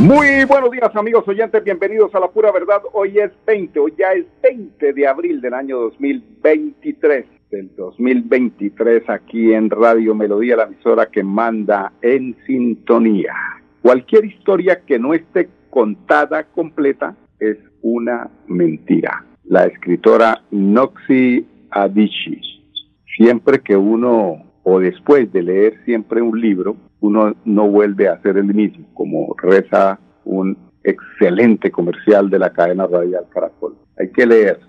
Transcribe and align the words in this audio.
Muy 0.00 0.44
buenos 0.44 0.70
días 0.70 0.94
amigos 0.94 1.26
oyentes, 1.26 1.64
bienvenidos 1.64 2.14
a 2.14 2.20
La 2.20 2.28
Pura 2.28 2.52
Verdad. 2.52 2.82
Hoy 2.92 3.18
es 3.18 3.32
20, 3.44 3.80
hoy 3.80 3.94
ya 3.98 4.12
es 4.12 4.26
20 4.44 4.92
de 4.92 5.08
abril 5.08 5.40
del 5.40 5.54
año 5.54 5.76
2023, 5.80 7.26
del 7.50 7.74
2023 7.74 9.10
aquí 9.10 9.52
en 9.52 9.68
Radio 9.68 10.14
Melodía, 10.14 10.54
la 10.54 10.62
emisora 10.64 11.06
que 11.06 11.24
manda 11.24 11.92
en 12.00 12.36
sintonía. 12.46 13.34
Cualquier 13.82 14.26
historia 14.26 14.82
que 14.86 15.00
no 15.00 15.14
esté 15.14 15.48
contada 15.68 16.44
completa 16.44 17.16
es 17.40 17.58
una 17.82 18.30
mentira. 18.46 19.24
La 19.46 19.64
escritora 19.64 20.44
Noxi 20.52 21.44
Adichie. 21.70 22.40
Siempre 23.16 23.62
que 23.62 23.76
uno, 23.76 24.44
o 24.62 24.78
después 24.78 25.32
de 25.32 25.42
leer 25.42 25.84
siempre 25.84 26.22
un 26.22 26.40
libro, 26.40 26.76
uno 27.00 27.34
no 27.44 27.68
vuelve 27.68 28.08
a 28.08 28.20
ser 28.22 28.38
el 28.38 28.52
mismo, 28.54 28.86
como 28.94 29.34
reza 29.40 29.98
un 30.24 30.56
excelente 30.82 31.70
comercial 31.70 32.30
de 32.30 32.38
la 32.38 32.52
cadena 32.52 32.86
radial 32.86 33.26
Caracol. 33.32 33.76
Hay 33.98 34.10
que 34.10 34.26
leer. 34.26 34.60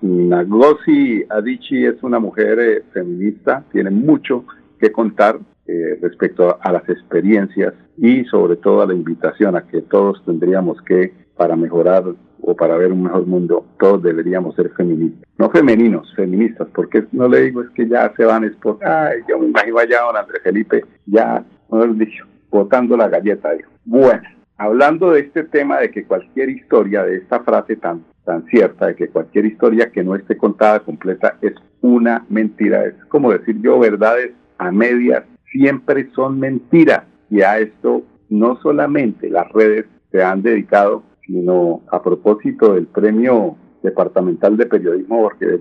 Nagosi 0.00 1.24
Adichie 1.28 1.88
es 1.88 2.02
una 2.02 2.18
mujer 2.18 2.58
eh, 2.58 2.82
feminista, 2.92 3.64
tiene 3.70 3.90
mucho 3.90 4.44
que 4.80 4.90
contar 4.90 5.38
eh, 5.66 5.98
respecto 6.00 6.58
a 6.60 6.72
las 6.72 6.88
experiencias 6.88 7.74
y 7.96 8.24
sobre 8.24 8.56
todo 8.56 8.82
a 8.82 8.86
la 8.86 8.94
invitación 8.94 9.54
a 9.54 9.66
que 9.66 9.82
todos 9.82 10.24
tendríamos 10.24 10.80
que, 10.82 11.12
para 11.36 11.54
mejorar 11.54 12.04
o 12.42 12.54
para 12.56 12.76
ver 12.76 12.92
un 12.92 13.04
mejor 13.04 13.26
mundo, 13.26 13.64
todos 13.78 14.02
deberíamos 14.02 14.54
ser 14.56 14.70
feministas. 14.70 15.22
No 15.38 15.48
femeninos, 15.50 16.12
feministas, 16.14 16.68
porque 16.74 17.04
no 17.12 17.28
le 17.28 17.42
digo 17.42 17.62
es 17.62 17.70
que 17.70 17.88
ya 17.88 18.12
se 18.16 18.24
van 18.24 18.54
por, 18.60 18.78
ay, 18.84 19.20
yo 19.28 19.38
me 19.38 19.46
imagino 19.46 19.78
allá 19.78 20.02
don 20.02 20.16
Andrés 20.16 20.42
Felipe, 20.42 20.84
ya, 21.06 21.44
mejor 21.70 21.96
dicho, 21.96 22.26
botando 22.50 22.96
la 22.96 23.08
galleta. 23.08 23.50
Bueno, 23.84 24.22
hablando 24.58 25.12
de 25.12 25.20
este 25.20 25.44
tema 25.44 25.78
de 25.78 25.90
que 25.90 26.04
cualquier 26.04 26.50
historia, 26.50 27.04
de 27.04 27.16
esta 27.16 27.40
frase 27.40 27.76
tan, 27.76 28.04
tan 28.24 28.44
cierta, 28.46 28.86
de 28.86 28.96
que 28.96 29.08
cualquier 29.08 29.46
historia 29.46 29.90
que 29.90 30.02
no 30.02 30.16
esté 30.16 30.36
contada 30.36 30.80
completa 30.80 31.36
es 31.40 31.54
una 31.80 32.24
mentira, 32.28 32.84
es 32.84 32.94
como 33.06 33.32
decir 33.32 33.60
yo 33.60 33.78
verdades 33.78 34.32
a 34.58 34.70
medias, 34.70 35.24
siempre 35.50 36.08
son 36.14 36.38
mentiras. 36.40 37.04
Y 37.30 37.40
a 37.40 37.58
esto 37.58 38.02
no 38.28 38.60
solamente 38.60 39.30
las 39.30 39.50
redes 39.52 39.86
se 40.10 40.22
han 40.22 40.42
dedicado 40.42 41.02
sino 41.32 41.80
a 41.90 42.02
propósito 42.02 42.74
del 42.74 42.86
premio 42.86 43.56
departamental 43.82 44.56
de 44.58 44.66
periodismo, 44.66 45.22
porque 45.22 45.46
eh, 45.46 45.60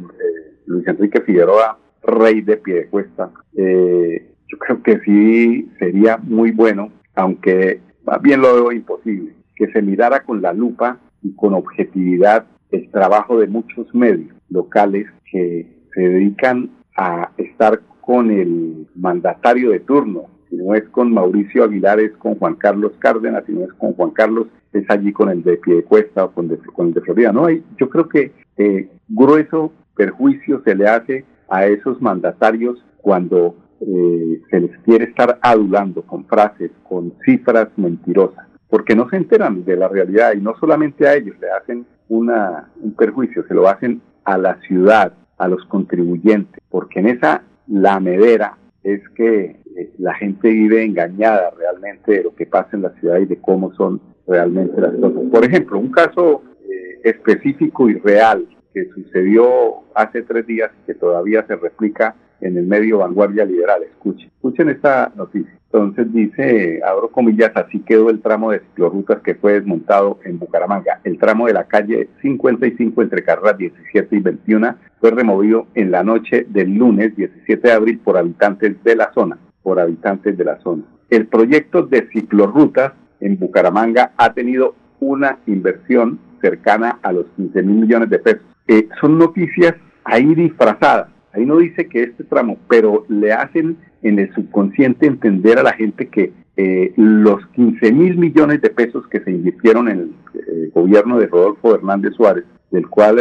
Luis 0.66 0.86
Enrique 0.86 1.22
Figueroa, 1.22 1.78
rey 2.04 2.42
de 2.42 2.58
pie 2.58 2.76
de 2.76 2.88
cuesta, 2.88 3.32
eh, 3.56 4.34
yo 4.48 4.58
creo 4.58 4.84
que 4.84 5.00
sí 5.00 5.72
sería 5.80 6.18
muy 6.18 6.52
bueno, 6.52 6.92
aunque 7.16 7.80
más 8.04 8.22
bien 8.22 8.42
lo 8.42 8.54
veo 8.54 8.72
imposible, 8.74 9.34
que 9.56 9.72
se 9.72 9.82
mirara 9.82 10.24
con 10.24 10.42
la 10.42 10.52
lupa 10.52 11.00
y 11.24 11.34
con 11.36 11.54
objetividad 11.54 12.46
el 12.72 12.92
trabajo 12.92 13.40
de 13.40 13.48
muchos 13.48 13.94
medios 13.96 14.36
locales 14.50 15.08
que 15.32 15.68
se 15.94 16.02
dedican 16.02 16.70
a 16.98 17.32
estar 17.38 17.80
con 18.02 18.30
el 18.30 18.88
mandatario 18.96 19.72
de 19.72 19.80
turno, 19.80 20.26
si 20.52 20.58
no 20.58 20.76
es 20.76 20.84
con 20.90 21.14
Mauricio 21.14 21.64
Aguilar, 21.64 22.02
es 22.02 22.12
con 22.18 22.36
Juan 22.36 22.56
Carlos 22.56 22.92
Cárdenas, 23.00 23.46
si 23.46 23.54
no 23.54 23.64
es 23.64 23.74
con 23.74 23.94
Juan 23.94 24.12
Carlos, 24.12 24.48
es 24.74 24.84
allí 24.90 25.14
con 25.14 25.30
el 25.30 25.44
de 25.44 25.58
Piedecuesta 25.58 26.26
o 26.26 26.32
con, 26.32 26.52
el 26.52 26.94
de 26.94 27.02
Florida. 27.02 27.32
No, 27.32 27.46
hay, 27.46 27.64
yo 27.80 27.90
creo 27.90 28.10
que 28.10 28.34
eh, 28.58 28.90
grueso 29.08 29.72
perjuicio 29.96 30.62
se 30.66 30.76
le 30.76 30.88
hace 30.88 31.26
a 31.50 31.66
esos 31.68 32.02
mandatarios 32.02 32.84
cuando 32.98 33.56
eh, 33.80 34.42
se 34.50 34.60
les 34.60 34.78
quiere 34.80 35.06
estar 35.06 35.40
adulando 35.42 36.02
con 36.02 36.26
frases, 36.26 36.72
con 36.84 37.14
cifras 37.24 37.70
mentirosas, 37.78 38.46
porque 38.70 38.94
no 38.94 39.10
se 39.10 39.16
enteran 39.16 39.64
de 39.64 39.78
la 39.78 39.88
realidad 39.88 40.34
y 40.36 40.42
no 40.42 40.56
solamente 40.60 41.08
a 41.08 41.16
ellos 41.16 41.36
le 41.40 41.50
hacen 41.50 41.86
una, 42.10 42.70
un 42.82 42.94
perjuicio, 42.94 43.46
se 43.48 43.54
lo 43.54 43.70
hacen 43.70 44.02
a 44.26 44.38
la 44.38 44.60
ciudad, 44.68 45.14
a 45.38 45.48
los 45.48 45.64
contribuyentes, 45.66 46.62
porque 46.70 47.00
en 47.00 47.08
esa 47.08 47.44
lamedera 47.68 48.58
es 48.84 49.02
que 49.16 49.61
eh, 49.78 49.92
la 49.98 50.14
gente 50.16 50.50
vive 50.50 50.84
engañada 50.84 51.52
realmente 51.58 52.12
de 52.14 52.24
lo 52.24 52.36
que 52.36 52.46
pasa 52.46 52.70
en 52.74 52.84
la 52.84 52.92
ciudad 53.00 53.20
y 53.20 53.26
de 53.26 53.40
cómo 53.40 53.74
son 53.74 54.02
realmente 54.28 54.80
las 54.80 54.94
cosas. 54.96 55.24
Por 55.32 55.46
ejemplo, 55.46 55.80
un 55.80 55.92
caso 55.92 56.44
eh, 56.64 57.00
específico 57.04 57.90
y 57.90 57.96
real 57.96 58.48
que 58.74 58.86
sucedió 58.90 59.84
hace 59.96 60.22
tres 60.24 60.48
días 60.48 60.72
y 60.82 60.86
que 60.88 60.94
todavía 60.96 61.46
se 61.46 61.56
replica 61.56 62.16
en 62.40 62.58
el 62.58 62.66
medio 62.66 63.00
Vanguardia 63.00 63.46
Liberal. 63.46 63.84
Escuchen, 63.84 64.28
escuchen 64.28 64.70
esta 64.70 65.12
noticia. 65.16 65.52
Entonces 65.66 66.12
dice, 66.12 66.82
abro 66.86 67.10
comillas, 67.10 67.52
así 67.56 67.80
quedó 67.80 68.10
el 68.10 68.22
tramo 68.22 68.52
de 68.52 68.60
ciclorrutas 68.60 69.22
que 69.22 69.36
fue 69.36 69.54
desmontado 69.54 70.20
en 70.26 70.38
Bucaramanga. 70.38 71.00
El 71.04 71.18
tramo 71.18 71.48
de 71.48 71.54
la 71.54 71.66
calle 71.66 72.10
55 72.22 73.02
entre 73.02 73.24
carreras 73.24 73.58
17 73.58 74.16
y 74.16 74.20
21 74.20 74.76
fue 75.00 75.12
removido 75.12 75.68
en 75.76 75.92
la 75.92 76.04
noche 76.04 76.46
del 76.50 76.74
lunes 76.74 77.16
17 77.16 77.68
de 77.68 77.74
abril 77.74 78.00
por 78.00 78.18
habitantes 78.18 78.84
de 78.84 78.96
la 78.96 79.14
zona 79.14 79.38
por 79.64 79.80
habitantes 79.80 80.38
de 80.38 80.46
la 80.46 80.60
zona. 80.62 80.84
El 81.10 81.28
proyecto 81.28 81.84
de 81.84 82.08
ciclorrutas 82.14 82.94
en 83.20 83.38
Bucaramanga 83.38 84.12
ha 84.18 84.34
tenido 84.34 84.76
una 85.00 85.40
inversión 85.48 86.20
cercana 86.42 87.00
a 87.04 87.12
los 87.12 87.26
15 87.36 87.62
mil 87.64 87.82
millones 87.82 88.10
de 88.10 88.20
pesos. 88.20 88.42
Eh, 88.68 88.88
son 89.00 89.18
noticias 89.18 89.76
ahí 90.04 90.34
disfrazadas. 90.36 91.10
Ahí 91.34 91.46
no 91.46 91.58
dice 91.58 91.88
que 91.88 92.04
este 92.04 92.24
tramo, 92.24 92.58
pero 92.70 93.06
le 93.08 93.32
hacen 93.32 93.78
en 94.02 94.20
el 94.20 94.34
subconsciente 94.34 95.06
entender 95.06 95.60
a 95.60 95.64
la 95.64 95.74
gente 95.74 96.08
que 96.08 96.34
eh, 96.58 96.94
los 96.98 97.46
15 97.48 97.92
mil 97.94 98.18
millones 98.18 98.62
de 98.62 98.70
pesos 98.70 99.08
que 99.08 99.22
se 99.22 99.32
invirtieron 99.32 99.88
en 99.88 100.00
el 100.00 100.12
eh, 100.34 100.72
gobierno 100.74 101.20
de 101.20 101.28
Rodolfo 101.28 101.76
Hernández 101.76 102.14
Suárez, 102.16 102.44
del 102.72 102.88
cual 102.88 103.18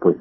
pues 0.00 0.16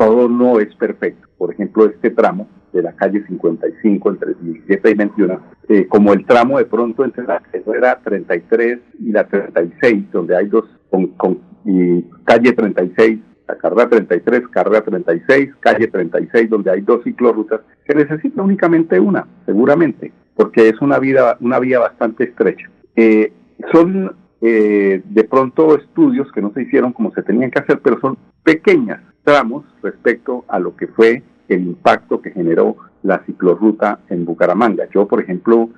todo 0.00 0.30
no 0.30 0.58
es 0.58 0.74
perfecto. 0.76 1.28
Por 1.36 1.52
ejemplo, 1.52 1.84
este 1.84 2.08
tramo 2.08 2.48
de 2.72 2.80
la 2.80 2.92
calle 2.92 3.22
55 3.26 4.08
entre 4.08 4.34
17 4.40 4.90
y 4.90 4.94
21, 4.94 5.40
eh, 5.68 5.86
como 5.88 6.14
el 6.14 6.24
tramo 6.24 6.56
de 6.56 6.64
pronto 6.64 7.04
entre 7.04 7.24
la 7.24 7.40
carrera 7.40 8.00
33 8.02 8.78
y 9.00 9.12
la 9.12 9.24
36, 9.24 10.10
donde 10.10 10.36
hay 10.38 10.46
dos, 10.46 10.64
con, 10.88 11.40
y 11.66 12.02
calle 12.24 12.52
36, 12.52 13.18
la 13.46 13.58
carrera 13.58 13.90
33, 13.90 14.48
carrera 14.48 14.80
36, 14.80 15.50
calle 15.60 15.88
36, 15.88 16.48
donde 16.48 16.70
hay 16.70 16.80
dos 16.80 17.04
ciclorrutas, 17.04 17.60
se 17.86 17.94
necesita 17.94 18.40
únicamente 18.40 18.98
una, 18.98 19.26
seguramente, 19.44 20.12
porque 20.34 20.70
es 20.70 20.80
una, 20.80 20.98
vida, 20.98 21.36
una 21.40 21.58
vía 21.58 21.78
bastante 21.78 22.24
estrecha. 22.24 22.70
Eh, 22.96 23.34
son 23.70 24.16
eh, 24.40 25.02
de 25.04 25.24
pronto 25.24 25.76
estudios 25.76 26.32
que 26.32 26.40
no 26.40 26.54
se 26.54 26.62
hicieron 26.62 26.94
como 26.94 27.12
se 27.12 27.22
tenían 27.22 27.50
que 27.50 27.58
hacer, 27.58 27.80
pero 27.80 28.00
son 28.00 28.16
pequeñas 28.42 29.00
tramos 29.24 29.64
respecto 29.82 30.44
a 30.48 30.58
lo 30.58 30.76
que 30.76 30.86
fue 30.86 31.22
el 31.48 31.62
impacto 31.62 32.20
que 32.22 32.30
generó 32.30 32.76
la 33.02 33.22
ciclorruta 33.24 34.00
en 34.08 34.24
Bucaramanga. 34.24 34.88
Yo, 34.92 35.06
por 35.06 35.20
ejemplo, 35.20 35.70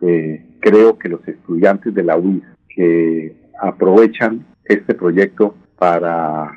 eh, 0.00 0.44
creo 0.60 0.98
que 0.98 1.08
los 1.08 1.26
estudiantes 1.26 1.94
de 1.94 2.02
la 2.02 2.16
UIS 2.16 2.42
que 2.68 3.36
aprovechan 3.60 4.46
este 4.64 4.94
proyecto 4.94 5.54
para 5.78 6.50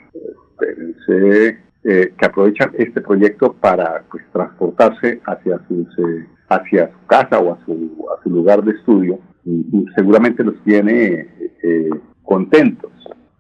eh, 1.10 1.58
que 1.84 2.26
aprovechan 2.26 2.72
este 2.78 3.02
proyecto 3.02 3.54
para 3.54 4.04
pues, 4.10 4.24
transportarse 4.32 5.22
hacia 5.26 5.60
sus 5.68 5.88
eh, 6.00 6.26
hacia 6.50 6.92
su 6.92 7.08
casa 7.08 7.40
o 7.40 7.54
a 7.54 7.66
su, 7.66 8.06
a 8.18 8.24
su 8.24 8.30
lugar 8.30 8.64
de 8.64 8.72
estudio 8.72 9.20
seguramente 9.96 10.44
los 10.44 10.56
tiene 10.64 11.28
contentos 12.24 12.92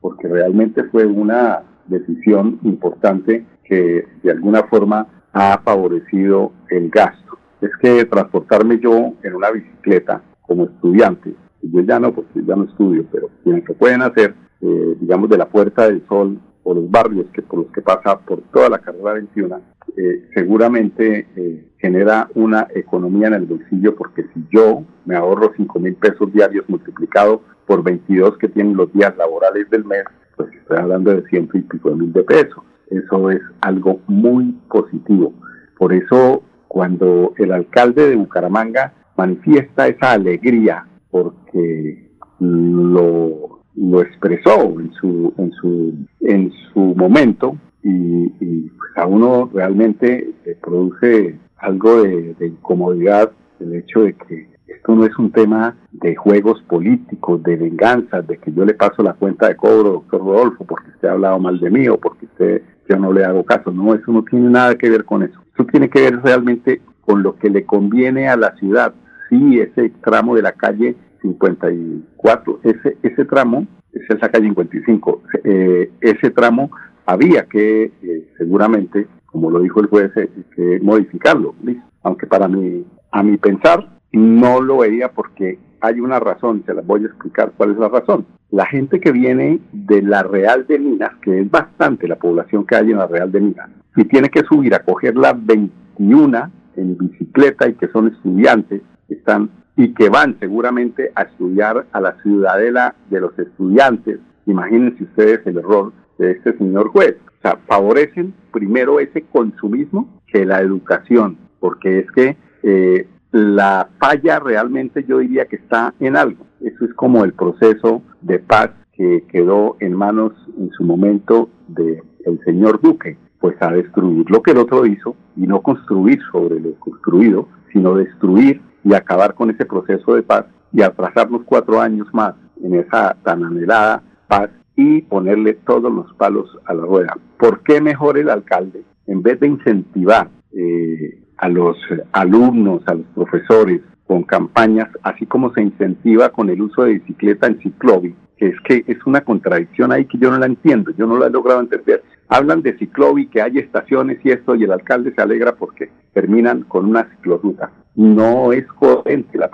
porque 0.01 0.27
realmente 0.27 0.83
fue 0.85 1.05
una 1.05 1.63
decisión 1.87 2.59
importante 2.63 3.45
que 3.63 4.05
de 4.21 4.31
alguna 4.31 4.63
forma 4.63 5.07
ha 5.33 5.59
favorecido 5.63 6.51
el 6.69 6.89
gasto. 6.89 7.37
Es 7.61 7.71
que 7.81 8.05
transportarme 8.05 8.79
yo 8.79 9.13
en 9.23 9.35
una 9.35 9.51
bicicleta 9.51 10.21
como 10.41 10.65
estudiante, 10.65 11.33
yo 11.61 11.81
ya 11.81 11.99
no, 11.99 12.13
porque 12.13 12.43
ya 12.45 12.55
no 12.55 12.65
estudio, 12.65 13.05
pero 13.11 13.29
quienes 13.43 13.67
lo 13.67 13.73
pueden 13.75 14.01
hacer, 14.01 14.35
eh, 14.61 14.97
digamos, 14.99 15.29
de 15.29 15.37
la 15.37 15.47
Puerta 15.47 15.87
del 15.87 16.05
Sol 16.07 16.39
o 16.63 16.73
los 16.73 16.89
barrios 16.89 17.25
que 17.33 17.41
por 17.41 17.59
los 17.59 17.71
que 17.71 17.81
pasa 17.81 18.19
por 18.19 18.41
toda 18.53 18.69
la 18.69 18.79
carrera 18.79 19.13
21, 19.13 19.61
eh, 19.95 20.29
seguramente 20.33 21.27
eh, 21.35 21.67
genera 21.77 22.29
una 22.35 22.67
economía 22.73 23.27
en 23.27 23.33
el 23.33 23.45
bolsillo 23.45 23.95
porque 23.95 24.23
si 24.33 24.45
yo 24.51 24.83
me 25.05 25.15
ahorro 25.15 25.51
5 25.55 25.79
mil 25.79 25.95
pesos 25.95 26.31
diarios 26.33 26.65
multiplicado 26.67 27.41
por 27.67 27.83
22 27.83 28.37
que 28.37 28.49
tienen 28.49 28.75
los 28.75 28.91
días 28.93 29.15
laborales 29.17 29.69
del 29.69 29.85
mes, 29.85 30.03
pues 30.43 30.55
estoy 30.61 30.77
hablando 30.77 31.11
de 31.13 31.27
ciento 31.29 31.57
y 31.57 31.61
pico 31.61 31.89
de 31.89 31.95
mil 31.95 32.13
de 32.13 32.23
pesos. 32.23 32.63
Eso 32.89 33.31
es 33.31 33.41
algo 33.61 33.99
muy 34.07 34.51
positivo. 34.69 35.33
Por 35.77 35.93
eso, 35.93 36.43
cuando 36.67 37.33
el 37.37 37.51
alcalde 37.51 38.09
de 38.09 38.15
Bucaramanga 38.15 38.93
manifiesta 39.17 39.87
esa 39.87 40.13
alegría 40.13 40.85
porque 41.09 42.11
lo, 42.39 43.61
lo 43.75 44.01
expresó 44.01 44.79
en 44.79 44.91
su, 44.93 45.33
en 45.37 45.51
su, 45.53 45.93
en 46.21 46.51
su 46.51 46.79
momento 46.79 47.57
y, 47.83 48.29
pues 48.69 48.91
a 48.95 49.07
uno 49.07 49.49
realmente 49.53 50.33
le 50.45 50.55
produce 50.55 51.37
algo 51.57 52.03
de, 52.03 52.33
de 52.35 52.47
incomodidad 52.47 53.31
el 53.59 53.75
hecho 53.75 54.01
de 54.01 54.13
que 54.13 54.52
esto 54.67 54.95
no 54.95 55.05
es 55.05 55.17
un 55.17 55.31
tema 55.31 55.75
de 55.91 56.15
juegos 56.15 56.61
políticos, 56.63 57.41
de 57.43 57.55
venganzas, 57.55 58.25
de 58.27 58.37
que 58.37 58.51
yo 58.51 58.65
le 58.65 58.73
paso 58.73 59.03
la 59.03 59.13
cuenta 59.13 59.47
de 59.47 59.55
cobro, 59.55 59.91
doctor 59.91 60.21
Rodolfo, 60.21 60.65
porque 60.65 60.89
usted 60.89 61.07
ha 61.07 61.13
hablado 61.13 61.39
mal 61.39 61.59
de 61.59 61.69
mí 61.69 61.87
o 61.87 61.97
porque 61.97 62.25
usted 62.25 62.61
yo 62.89 62.97
no 62.97 63.11
le 63.13 63.23
hago 63.23 63.43
caso. 63.43 63.71
No, 63.71 63.93
eso 63.93 64.11
no 64.11 64.23
tiene 64.23 64.49
nada 64.49 64.75
que 64.75 64.89
ver 64.89 65.05
con 65.05 65.23
eso. 65.23 65.39
Eso 65.53 65.65
tiene 65.65 65.89
que 65.89 66.01
ver 66.01 66.21
realmente 66.21 66.81
con 67.01 67.23
lo 67.23 67.35
que 67.37 67.49
le 67.49 67.65
conviene 67.65 68.27
a 68.27 68.37
la 68.37 68.55
ciudad. 68.55 68.93
Sí, 69.29 69.59
ese 69.59 69.91
tramo 70.03 70.35
de 70.35 70.41
la 70.41 70.51
calle 70.53 70.95
54, 71.21 72.59
ese, 72.63 72.97
ese 73.01 73.25
tramo, 73.25 73.65
esa 73.93 74.13
es 74.13 74.21
la 74.21 74.29
calle 74.29 74.47
55, 74.47 75.21
eh, 75.43 75.91
ese 76.01 76.29
tramo 76.31 76.71
había 77.05 77.45
que 77.45 77.91
eh, 78.01 78.27
seguramente, 78.37 79.07
como 79.25 79.49
lo 79.49 79.59
dijo 79.59 79.79
el 79.79 79.87
juez, 79.87 80.11
eh, 80.17 80.29
que 80.55 80.79
modificarlo, 80.81 81.55
aunque 82.03 82.27
para 82.27 82.47
mí, 82.47 82.85
a 83.11 83.23
mi 83.23 83.37
pensar, 83.37 83.92
no 84.13 84.61
lo 84.61 84.79
veía 84.79 85.11
porque 85.11 85.59
hay 85.81 85.99
una 85.99 86.19
razón, 86.19 86.63
se 86.65 86.73
las 86.73 86.85
voy 86.85 87.03
a 87.03 87.07
explicar 87.07 87.51
cuál 87.57 87.71
es 87.71 87.77
la 87.77 87.89
razón. 87.89 88.25
La 88.51 88.65
gente 88.65 89.01
que 89.01 89.11
viene 89.11 89.59
de 89.73 90.01
la 90.01 90.23
Real 90.23 90.65
de 90.65 90.79
Minas, 90.79 91.11
que 91.21 91.41
es 91.41 91.51
bastante 91.51 92.07
la 92.07 92.15
población 92.15 92.65
que 92.65 92.75
hay 92.75 92.91
en 92.91 92.99
la 92.99 93.07
Real 93.07 93.31
de 93.31 93.41
Minas, 93.41 93.69
y 93.95 94.05
tiene 94.05 94.29
que 94.29 94.43
subir 94.43 94.73
a 94.75 94.83
coger 94.83 95.17
la 95.17 95.33
21 95.33 96.51
en 96.77 96.97
bicicleta 96.97 97.67
y 97.67 97.73
que 97.73 97.89
son 97.89 98.07
estudiantes, 98.07 98.81
están 99.09 99.49
y 99.75 99.93
que 99.93 100.09
van 100.09 100.37
seguramente 100.39 101.11
a 101.15 101.23
estudiar 101.23 101.87
a 101.91 101.99
la 101.99 102.15
ciudadela 102.21 102.95
de 103.09 103.19
los 103.19 103.37
estudiantes. 103.37 104.19
Imagínense 104.45 105.03
ustedes 105.03 105.45
el 105.45 105.57
error 105.57 105.91
de 106.17 106.31
este 106.31 106.57
señor 106.57 106.89
juez. 106.89 107.15
O 107.39 107.41
sea, 107.41 107.57
favorecen 107.67 108.33
primero 108.51 108.99
ese 108.99 109.23
consumismo 109.23 110.21
que 110.27 110.45
la 110.45 110.61
educación, 110.61 111.37
porque 111.59 111.99
es 111.99 112.11
que 112.11 112.37
eh, 112.61 113.07
la 113.33 113.89
falla 113.99 114.39
realmente 114.39 115.03
yo 115.05 115.17
diría 115.17 115.45
que 115.45 115.55
está 115.55 115.93
en 115.99 116.15
algo. 116.15 116.45
Eso 116.61 116.85
es 116.85 116.93
como 116.93 117.25
el 117.25 117.33
proceso 117.33 118.03
de 118.21 118.37
paz 118.37 118.69
que 118.93 119.25
quedó 119.27 119.75
en 119.79 119.93
manos 119.95 120.33
en 120.57 120.69
su 120.71 120.83
momento 120.83 121.49
del 121.67 122.03
el 122.25 122.39
señor 122.45 122.79
Duque, 122.79 123.17
pues 123.39 123.59
a 123.59 123.71
destruir 123.71 124.29
lo 124.29 124.43
que 124.43 124.51
el 124.51 124.59
otro 124.59 124.85
hizo 124.85 125.15
y 125.35 125.47
no 125.47 125.61
construir 125.61 126.19
sobre 126.31 126.59
lo 126.59 126.75
construido, 126.75 127.47
sino 127.73 127.95
destruir 127.95 128.61
y 128.83 128.93
acabar 128.93 129.33
con 129.33 129.49
ese 129.49 129.65
proceso 129.65 130.13
de 130.13 130.21
paz 130.21 130.45
y 130.71 130.83
atrasarnos 130.83 131.41
cuatro 131.43 131.81
años 131.81 132.07
más 132.13 132.35
en 132.63 132.75
esa 132.75 133.17
tan 133.23 133.43
anhelada 133.43 134.03
paz 134.27 134.51
y 134.75 135.01
ponerle 135.01 135.55
todos 135.55 135.91
los 135.91 136.13
palos 136.13 136.55
a 136.65 136.73
la 136.75 136.83
rueda. 136.83 137.17
¿Por 137.37 137.63
qué 137.63 137.81
mejor 137.81 138.19
el 138.19 138.29
alcalde, 138.29 138.83
en 139.07 139.23
vez 139.23 139.39
de 139.39 139.47
incentivar 139.47 140.29
eh, 140.51 141.22
a 141.43 141.49
los 141.49 141.75
alumnos, 142.13 142.83
a 142.85 142.93
los 142.93 143.05
profesores, 143.13 143.81
con 144.07 144.23
campañas, 144.23 144.87
así 145.03 145.25
como 145.25 145.53
se 145.53 145.61
incentiva 145.61 146.29
con 146.29 146.49
el 146.49 146.61
uso 146.61 146.83
de 146.83 146.93
bicicleta 146.93 147.47
en 147.47 147.59
ciclovi, 147.59 148.15
que 148.37 148.47
es 148.47 148.55
que 148.61 148.85
es 148.87 149.05
una 149.05 149.21
contradicción 149.21 149.91
ahí 149.91 150.05
que 150.05 150.17
yo 150.17 150.31
no 150.31 150.39
la 150.39 150.45
entiendo, 150.45 150.91
yo 150.91 151.05
no 151.05 151.17
la 151.17 151.27
he 151.27 151.29
logrado 151.29 151.59
entender. 151.59 152.01
Hablan 152.29 152.61
de 152.61 152.77
ciclovi, 152.77 153.27
que 153.27 153.41
hay 153.41 153.57
estaciones 153.57 154.19
y 154.23 154.31
esto, 154.31 154.55
y 154.55 154.63
el 154.63 154.71
alcalde 154.71 155.13
se 155.13 155.21
alegra 155.21 155.55
porque 155.55 155.89
terminan 156.13 156.61
con 156.61 156.85
una 156.85 157.09
cicloruta. 157.09 157.71
No 157.95 158.53
es 158.53 158.65
coherente 158.67 159.37
la 159.37 159.51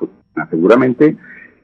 Seguramente 0.51 1.17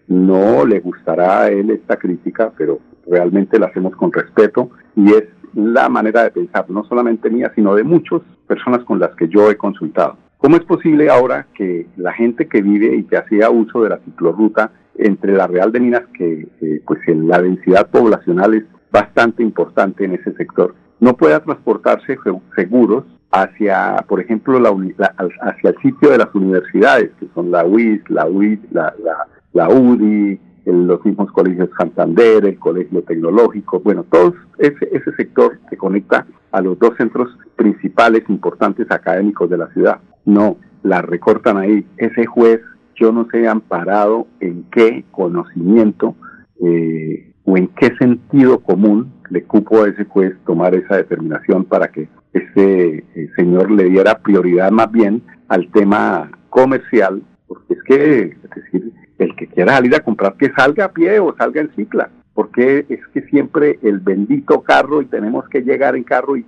no 0.07 0.65
le 0.65 0.79
gustará 0.79 1.43
a 1.43 1.49
él 1.49 1.69
esta 1.69 1.97
crítica, 1.97 2.51
pero 2.57 2.79
realmente 3.05 3.59
la 3.59 3.67
hacemos 3.67 3.95
con 3.95 4.11
respeto 4.11 4.71
y 4.95 5.13
es 5.13 5.25
la 5.55 5.89
manera 5.89 6.23
de 6.23 6.31
pensar, 6.31 6.69
no 6.69 6.83
solamente 6.83 7.29
mía, 7.29 7.51
sino 7.55 7.75
de 7.75 7.83
muchas 7.83 8.21
personas 8.47 8.83
con 8.83 8.99
las 8.99 9.15
que 9.15 9.27
yo 9.27 9.49
he 9.49 9.57
consultado. 9.57 10.17
¿Cómo 10.37 10.57
es 10.57 10.63
posible 10.63 11.09
ahora 11.09 11.47
que 11.55 11.87
la 11.97 12.13
gente 12.13 12.47
que 12.47 12.61
vive 12.61 12.95
y 12.95 13.03
que 13.03 13.17
hacía 13.17 13.49
uso 13.49 13.81
de 13.81 13.89
la 13.89 13.99
ciclorruta 13.99 14.71
entre 14.97 15.33
la 15.33 15.47
Real 15.47 15.71
de 15.71 15.79
Minas, 15.79 16.03
que 16.13 16.47
pues 16.85 16.99
en 17.07 17.27
la 17.27 17.41
densidad 17.41 17.89
poblacional 17.89 18.53
es 18.53 18.63
bastante 18.91 19.43
importante 19.43 20.05
en 20.05 20.13
ese 20.13 20.33
sector, 20.33 20.75
no 20.99 21.17
pueda 21.17 21.41
transportarse 21.41 22.17
seguros 22.55 23.05
hacia, 23.31 24.05
por 24.07 24.21
ejemplo, 24.21 24.59
la, 24.59 24.69
hacia 25.17 25.69
el 25.69 25.77
sitio 25.81 26.11
de 26.11 26.17
las 26.19 26.33
universidades, 26.33 27.11
que 27.19 27.27
son 27.33 27.51
la 27.51 27.65
UIS, 27.65 28.01
la 28.09 28.25
UIS, 28.25 28.59
la, 28.71 28.93
la, 29.03 29.27
la 29.53 29.69
UDI, 29.69 30.39
los 30.65 31.05
mismos 31.05 31.31
colegios 31.31 31.69
Santander, 31.77 32.45
el 32.45 32.57
Colegio 32.57 33.03
Tecnológico, 33.03 33.79
bueno, 33.79 34.03
todo 34.03 34.33
ese, 34.57 34.89
ese 34.91 35.11
sector 35.15 35.59
que 35.69 35.77
conecta 35.77 36.25
a 36.51 36.61
los 36.61 36.79
dos 36.79 36.95
centros 36.97 37.37
principales 37.55 38.23
importantes 38.29 38.89
académicos 38.89 39.49
de 39.49 39.57
la 39.57 39.67
ciudad. 39.73 39.99
No, 40.25 40.57
la 40.83 41.01
recortan 41.01 41.57
ahí. 41.57 41.85
Ese 41.97 42.25
juez, 42.25 42.61
yo 42.95 43.11
no 43.11 43.27
sé 43.31 43.47
amparado 43.47 44.27
en 44.39 44.65
qué 44.71 45.03
conocimiento 45.11 46.15
eh, 46.61 47.33
o 47.43 47.57
en 47.57 47.67
qué 47.67 47.95
sentido 47.97 48.59
común 48.59 49.13
le 49.29 49.43
cupo 49.43 49.83
a 49.83 49.89
ese 49.89 50.05
juez 50.05 50.35
tomar 50.45 50.75
esa 50.75 50.97
determinación 50.97 51.65
para 51.65 51.89
que 51.89 52.07
ese 52.33 53.03
eh, 53.15 53.29
señor 53.35 53.71
le 53.71 53.85
diera 53.85 54.19
prioridad 54.19 54.71
más 54.71 54.91
bien 54.91 55.21
al 55.47 55.69
tema 55.71 56.31
comercial, 56.49 57.21
porque 57.47 57.73
es 57.73 57.83
que, 57.83 58.21
es 58.21 58.49
decir, 58.55 58.91
el 59.17 59.35
que 59.35 59.47
quiera 59.47 59.75
salir 59.75 59.95
a 59.95 60.01
comprar 60.01 60.35
que 60.35 60.51
salga 60.51 60.85
a 60.85 60.91
pie 60.91 61.19
o 61.19 61.35
salga 61.35 61.61
en 61.61 61.71
cicla, 61.75 62.09
porque 62.33 62.85
es 62.89 62.99
que 63.13 63.21
siempre 63.23 63.79
el 63.81 63.99
bendito 63.99 64.61
carro 64.61 65.01
y 65.01 65.05
tenemos 65.05 65.47
que 65.49 65.61
llegar 65.61 65.95
en 65.95 66.03
carro 66.03 66.35
y, 66.37 66.45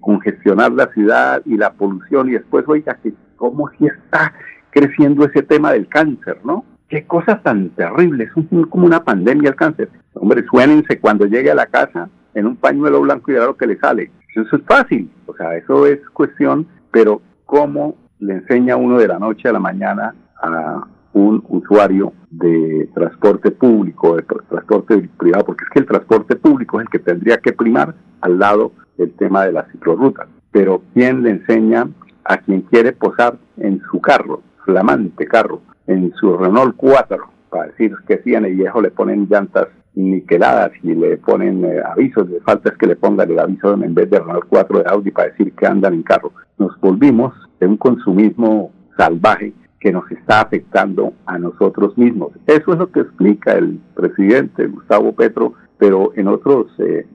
congestionar 0.00 0.72
la 0.72 0.92
ciudad 0.92 1.42
y 1.44 1.56
la 1.56 1.72
polución 1.72 2.28
y 2.28 2.32
después, 2.32 2.64
oiga, 2.66 2.98
que 3.02 3.12
cómo 3.36 3.70
si 3.78 3.86
está 3.86 4.34
creciendo 4.70 5.24
ese 5.24 5.42
tema 5.42 5.72
del 5.72 5.86
cáncer, 5.86 6.40
¿no? 6.44 6.64
Qué 6.88 7.06
cosa 7.06 7.40
tan 7.40 7.70
terrible, 7.70 8.24
es 8.24 8.30
como 8.68 8.86
una 8.86 9.04
pandemia 9.04 9.50
el 9.50 9.56
cáncer. 9.56 9.90
Hombre, 10.14 10.44
suénense 10.50 10.98
cuando 10.98 11.26
llegue 11.26 11.50
a 11.50 11.54
la 11.54 11.66
casa 11.66 12.08
en 12.34 12.46
un 12.46 12.56
pañuelo 12.56 13.00
blanco 13.00 13.30
y 13.30 13.34
verá 13.34 13.46
lo 13.46 13.56
que 13.56 13.66
le 13.66 13.78
sale. 13.78 14.10
Eso 14.34 14.56
es 14.56 14.62
fácil, 14.64 15.10
o 15.26 15.34
sea, 15.34 15.56
eso 15.56 15.86
es 15.86 16.00
cuestión, 16.10 16.66
pero 16.90 17.22
¿cómo 17.44 17.96
le 18.18 18.34
enseña 18.34 18.76
uno 18.76 18.98
de 18.98 19.08
la 19.08 19.18
noche 19.18 19.48
a 19.48 19.52
la 19.52 19.60
mañana 19.60 20.14
a 20.42 20.86
un 21.18 21.44
usuario 21.48 22.12
de 22.30 22.88
transporte 22.94 23.50
público, 23.50 24.16
de 24.16 24.22
transporte 24.22 25.08
privado, 25.18 25.44
porque 25.46 25.64
es 25.64 25.70
que 25.70 25.80
el 25.80 25.86
transporte 25.86 26.36
público 26.36 26.78
es 26.78 26.86
el 26.86 26.90
que 26.90 26.98
tendría 26.98 27.38
que 27.38 27.52
primar 27.52 27.94
al 28.20 28.38
lado 28.38 28.72
del 28.96 29.12
tema 29.12 29.44
de 29.44 29.52
la 29.52 29.66
ciclorruta. 29.70 30.26
Pero 30.50 30.82
¿quién 30.94 31.22
le 31.22 31.30
enseña 31.30 31.88
a 32.24 32.38
quien 32.38 32.62
quiere 32.62 32.92
posar 32.92 33.38
en 33.56 33.80
su 33.90 34.00
carro, 34.00 34.42
flamante 34.64 35.26
carro, 35.26 35.60
en 35.86 36.12
su 36.14 36.36
Renault 36.36 36.76
4, 36.76 37.16
para 37.50 37.66
decir 37.68 37.94
que 38.06 38.18
tiene 38.18 38.50
viejo 38.50 38.82
le 38.82 38.90
ponen 38.90 39.26
llantas 39.28 39.68
niqueladas 39.94 40.70
y 40.82 40.94
le 40.94 41.16
ponen 41.16 41.64
eh, 41.64 41.80
avisos, 41.84 42.30
de 42.30 42.40
falta 42.40 42.70
es 42.70 42.76
que 42.76 42.86
le 42.86 42.96
pongan 42.96 43.30
el 43.30 43.38
aviso 43.38 43.72
en 43.72 43.94
vez 43.94 44.08
de 44.10 44.20
Renault 44.20 44.46
4 44.48 44.78
de 44.78 44.84
Audi 44.88 45.10
para 45.10 45.30
decir 45.30 45.52
que 45.52 45.66
andan 45.66 45.94
en 45.94 46.02
carro. 46.02 46.32
Nos 46.58 46.78
volvimos 46.80 47.34
de 47.58 47.66
un 47.66 47.76
consumismo 47.76 48.70
salvaje 48.96 49.52
que 49.80 49.92
nos 49.92 50.10
está 50.10 50.40
afectando 50.40 51.12
a 51.26 51.38
nosotros 51.38 51.96
mismos. 51.96 52.32
Eso 52.46 52.72
es 52.72 52.78
lo 52.78 52.90
que 52.90 53.00
explica 53.00 53.52
el 53.52 53.78
presidente 53.94 54.66
Gustavo 54.66 55.12
Petro, 55.12 55.54
pero 55.78 56.12
en 56.16 56.28
otros, 56.28 56.66
eh, 56.78 57.06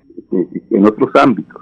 en 0.69 0.85
otros 0.85 1.09
ámbitos. 1.15 1.61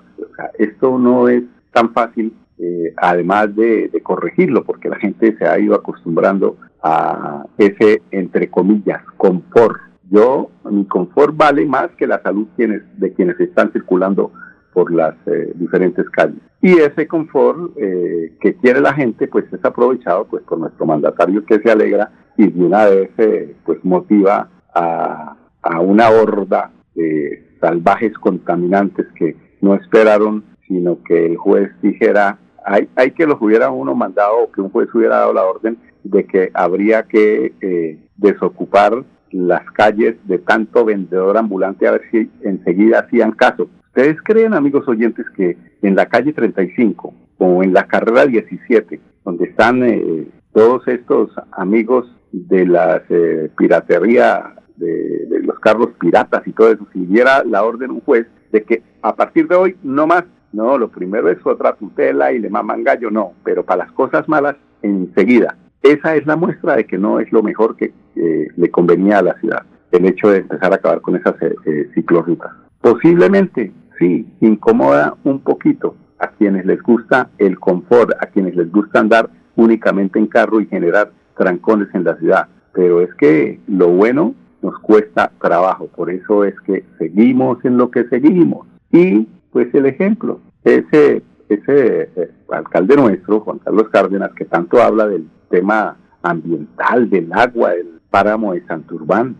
Esto 0.58 0.98
no 0.98 1.28
es 1.28 1.44
tan 1.72 1.94
fácil, 1.94 2.34
eh, 2.58 2.94
además 2.98 3.56
de, 3.56 3.90
corregirlo, 4.04 4.64
porque 4.64 4.90
la 4.90 4.98
gente 4.98 5.36
se 5.38 5.46
ha 5.46 5.60
ido 5.60 5.76
acostumbrando 5.76 6.58
a 6.84 7.46
ese, 7.58 8.02
entre 8.12 8.50
comillas, 8.50 9.04
confort. 9.18 9.78
Yo, 10.10 10.50
mi 10.70 10.86
confort 10.86 11.36
vale 11.36 11.66
más 11.66 11.90
que 11.98 12.06
la 12.06 12.22
salud 12.22 12.48
quienes, 12.56 12.82
de 13.00 13.14
quienes 13.14 13.40
están 13.40 13.72
circulando 13.72 14.32
por 14.74 14.92
las 14.92 15.16
eh, 15.28 15.52
diferentes 15.56 16.10
calles. 16.10 16.40
Y 16.62 16.78
ese 16.78 17.08
confort 17.08 17.72
eh, 17.78 18.34
que 18.40 18.56
quiere 18.56 18.82
la 18.82 18.94
gente, 18.94 19.28
pues 19.28 19.46
es 19.52 19.64
aprovechado 19.64 20.26
pues 20.26 20.44
por 20.44 20.60
nuestro 20.60 20.86
mandatario 20.86 21.46
que 21.46 21.60
se 21.60 21.72
alegra 21.72 22.12
y 22.38 22.48
de 22.50 22.64
una 22.64 22.86
vez 22.86 23.10
eh, 23.18 23.56
pues 23.66 23.84
motiva 23.84 24.50
a, 24.74 25.36
a 25.62 25.80
una 25.80 26.10
horda 26.10 26.72
de 26.96 27.58
salvajes 27.60 28.14
contaminantes 28.18 29.08
que 29.16 29.36
no 29.62 29.76
esperaron, 29.76 30.44
sino 30.68 31.04
que 31.04 31.26
el 31.26 31.38
juez 31.38 31.72
dijera, 31.82 32.40
hay, 32.66 32.90
hay 32.96 33.12
que 33.12 33.26
los 33.26 33.42
hubiera 33.42 33.70
uno 33.72 33.96
mandado 33.96 34.44
o 34.44 34.52
que 34.52 34.62
un 34.62 34.70
juez 34.70 34.90
hubiera 34.94 35.18
dado 35.18 35.34
la 35.34 35.44
orden 35.44 35.78
de 36.04 36.26
que 36.26 36.50
habría 36.54 37.04
que 37.04 38.00
desocupar 38.18 39.04
las 39.32 39.70
calles 39.72 40.16
de 40.26 40.40
tanto 40.40 40.86
vendedor 40.86 41.38
ambulante 41.38 41.88
a 41.88 41.92
ver 41.92 42.02
si 42.12 42.30
enseguida 42.44 43.00
hacían 43.00 43.32
caso. 43.32 43.70
¿Ustedes 43.94 44.22
creen, 44.24 44.54
amigos 44.54 44.88
oyentes, 44.88 45.26
que 45.36 45.58
en 45.82 45.98
la 45.98 46.06
calle 46.06 46.32
35 46.32 47.14
o 47.40 47.62
en 47.62 47.74
la 47.74 47.88
carrera 47.88 48.26
17, 48.26 49.02
donde 49.26 49.44
están 49.44 49.84
eh, 49.84 50.30
todos 50.54 50.88
estos 50.88 51.30
amigos 51.52 52.10
de 52.32 52.68
la 52.68 53.04
eh, 53.10 53.50
piratería, 53.58 54.56
de, 54.78 55.42
los 55.44 55.60
carros 55.60 55.90
piratas 56.00 56.42
y 56.48 56.54
todo 56.54 56.72
eso, 56.72 56.88
si 56.94 57.06
diera 57.06 57.44
la 57.44 57.66
orden 57.66 57.92
un 57.92 58.00
juez 58.00 58.28
de 58.54 58.64
que 58.64 58.82
a 59.02 59.14
partir 59.14 59.50
de 59.50 59.56
hoy 59.56 59.76
no 59.84 60.08
más, 60.08 60.24
no, 60.54 60.78
lo 60.78 60.90
primero 60.90 61.30
es 61.30 61.46
otra 61.46 61.74
tutela 61.74 62.32
y 62.32 62.40
le 62.40 62.50
maman 62.50 62.86
gallo, 62.86 63.12
no, 63.12 63.34
pero 63.44 63.66
para 63.66 63.84
las 63.84 63.92
cosas 63.92 64.26
malas 64.30 64.56
enseguida. 64.82 65.58
Esa 65.84 66.16
es 66.16 66.26
la 66.26 66.38
muestra 66.38 66.78
de 66.78 66.86
que 66.86 66.98
no 66.98 67.20
es 67.20 67.30
lo 67.34 67.44
mejor 67.44 67.76
que 67.76 67.92
eh, 68.16 68.48
le 68.56 68.72
convenía 68.72 69.20
a 69.20 69.24
la 69.24 69.38
ciudad, 69.42 69.64
el 69.92 70.06
hecho 70.06 70.30
de 70.30 70.38
empezar 70.38 70.72
a 70.72 70.76
acabar 70.76 71.02
con 71.02 71.18
esas 71.18 71.36
eh, 71.42 71.56
eh 71.66 71.90
ciclorrutas. 71.94 72.52
Posiblemente, 72.80 73.72
sí, 74.02 74.28
incomoda 74.40 75.16
un 75.24 75.42
poquito 75.42 75.96
a 76.18 76.28
quienes 76.30 76.66
les 76.66 76.82
gusta 76.82 77.30
el 77.38 77.60
confort, 77.60 78.12
a 78.20 78.26
quienes 78.26 78.56
les 78.56 78.72
gusta 78.72 79.00
andar 79.00 79.30
únicamente 79.56 80.18
en 80.18 80.26
carro 80.26 80.60
y 80.60 80.66
generar 80.66 81.12
trancones 81.38 81.88
en 81.94 82.04
la 82.04 82.18
ciudad. 82.18 82.48
Pero 82.74 83.02
es 83.02 83.14
que 83.16 83.60
lo 83.68 83.90
bueno 83.90 84.34
nos 84.64 84.78
cuesta 84.80 85.32
trabajo, 85.40 85.88
por 85.88 86.10
eso 86.10 86.44
es 86.46 86.60
que 86.62 86.84
seguimos 86.98 87.64
en 87.64 87.78
lo 87.78 87.92
que 87.92 88.06
seguimos. 88.06 88.68
Y 88.92 89.28
pues 89.52 89.74
el 89.74 89.86
ejemplo, 89.86 90.40
ese, 90.64 91.22
ese 91.50 92.10
eh, 92.16 92.32
alcalde 92.50 92.96
nuestro, 92.96 93.42
Juan 93.42 93.60
Carlos 93.60 93.90
Cárdenas, 93.92 94.32
que 94.34 94.46
tanto 94.46 94.82
habla 94.82 95.08
del 95.08 95.28
tema 95.50 95.98
ambiental, 96.24 97.10
del 97.10 97.32
agua, 97.34 97.72
del 97.72 98.00
páramo 98.10 98.54
de 98.54 98.66
Santurbán, 98.66 99.36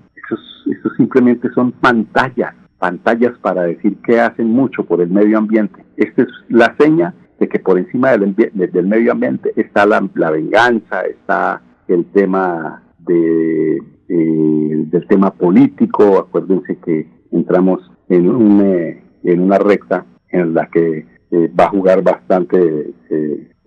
eso 0.66 0.90
simplemente 0.96 1.50
son 1.54 1.72
pantallas, 1.72 2.54
pantallas 2.82 3.38
para 3.44 3.62
decir 3.62 3.96
que 4.02 4.20
hacen 4.20 4.48
mucho 4.48 4.84
por 4.84 5.02
el 5.02 5.10
medio 5.12 5.38
ambiente. 5.38 5.86
Esta 5.98 6.24
es 6.24 6.30
la 6.50 6.76
seña 6.80 7.14
de 7.40 7.48
que 7.48 7.60
por 7.60 7.78
encima 7.78 8.10
del, 8.18 8.36
medio 8.88 9.12
ambiente 9.12 9.54
está 9.56 9.86
la, 9.86 10.02
venganza, 10.32 11.02
está 11.02 11.62
el 11.88 12.06
tema 12.06 12.82
de, 12.98 13.78
eh, 14.10 14.86
del 14.88 15.08
tema 15.08 15.30
político. 15.32 16.18
Acuérdense 16.18 16.80
que 16.84 17.08
entramos 17.32 17.80
en, 18.10 18.28
un, 18.28 18.62
eh, 18.62 19.04
en 19.26 19.42
una 19.42 19.60
recta 19.60 20.04
en 20.30 20.56
la 20.56 20.66
que 20.66 21.06
eh, 21.30 21.52
va 21.58 21.66
a 21.66 21.70
jugar 21.70 22.02
bastante 22.02 22.96